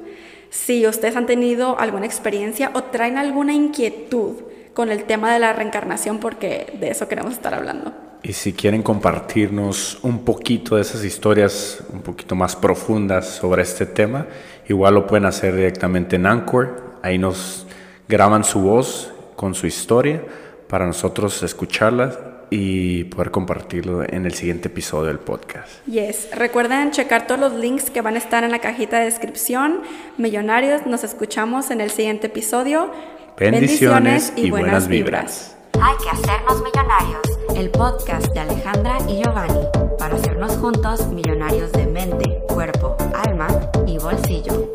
Si 0.51 0.85
ustedes 0.85 1.15
han 1.15 1.27
tenido 1.27 1.79
alguna 1.79 2.05
experiencia 2.05 2.71
o 2.73 2.83
traen 2.83 3.17
alguna 3.17 3.53
inquietud 3.53 4.33
con 4.73 4.91
el 4.91 5.05
tema 5.05 5.31
de 5.33 5.39
la 5.39 5.53
reencarnación, 5.53 6.19
porque 6.19 6.77
de 6.77 6.89
eso 6.89 7.07
queremos 7.07 7.31
estar 7.31 7.53
hablando. 7.53 7.93
Y 8.21 8.33
si 8.33 8.51
quieren 8.51 8.83
compartirnos 8.83 9.99
un 10.03 10.25
poquito 10.25 10.75
de 10.75 10.81
esas 10.81 11.05
historias 11.05 11.81
un 11.93 12.01
poquito 12.01 12.35
más 12.35 12.57
profundas 12.57 13.27
sobre 13.27 13.61
este 13.61 13.85
tema, 13.85 14.27
igual 14.67 14.95
lo 14.95 15.07
pueden 15.07 15.25
hacer 15.25 15.55
directamente 15.55 16.17
en 16.17 16.25
Anchor. 16.25 16.97
Ahí 17.01 17.17
nos 17.17 17.65
graban 18.09 18.43
su 18.43 18.59
voz 18.59 19.09
con 19.37 19.55
su 19.55 19.67
historia 19.67 20.21
para 20.67 20.85
nosotros 20.85 21.41
escucharla 21.43 22.30
y 22.51 23.05
poder 23.05 23.31
compartirlo 23.31 24.03
en 24.03 24.25
el 24.25 24.33
siguiente 24.33 24.67
episodio 24.67 25.07
del 25.07 25.19
podcast. 25.19 25.83
Yes. 25.87 26.27
Recuerden 26.35 26.91
checar 26.91 27.25
todos 27.25 27.39
los 27.39 27.53
links 27.53 27.89
que 27.89 28.01
van 28.01 28.15
a 28.15 28.17
estar 28.17 28.43
en 28.43 28.51
la 28.51 28.59
cajita 28.59 28.99
de 28.99 29.05
descripción. 29.05 29.81
Millonarios, 30.17 30.85
nos 30.85 31.05
escuchamos 31.05 31.71
en 31.71 31.79
el 31.79 31.89
siguiente 31.89 32.27
episodio. 32.27 32.91
Bendiciones 33.39 34.33
y 34.35 34.51
buenas 34.51 34.89
vibras. 34.89 35.55
Hay 35.81 35.95
que 36.03 36.09
hacernos 36.09 36.61
millonarios. 36.61 37.21
El 37.55 37.69
podcast 37.69 38.27
de 38.33 38.41
Alejandra 38.41 38.97
y 39.07 39.23
Giovanni 39.23 39.65
para 39.97 40.15
hacernos 40.15 40.57
juntos 40.57 41.07
millonarios 41.07 41.71
de 41.71 41.87
mente, 41.87 42.37
cuerpo, 42.49 42.97
alma 43.13 43.47
y 43.87 43.97
bolsillo. 43.97 44.69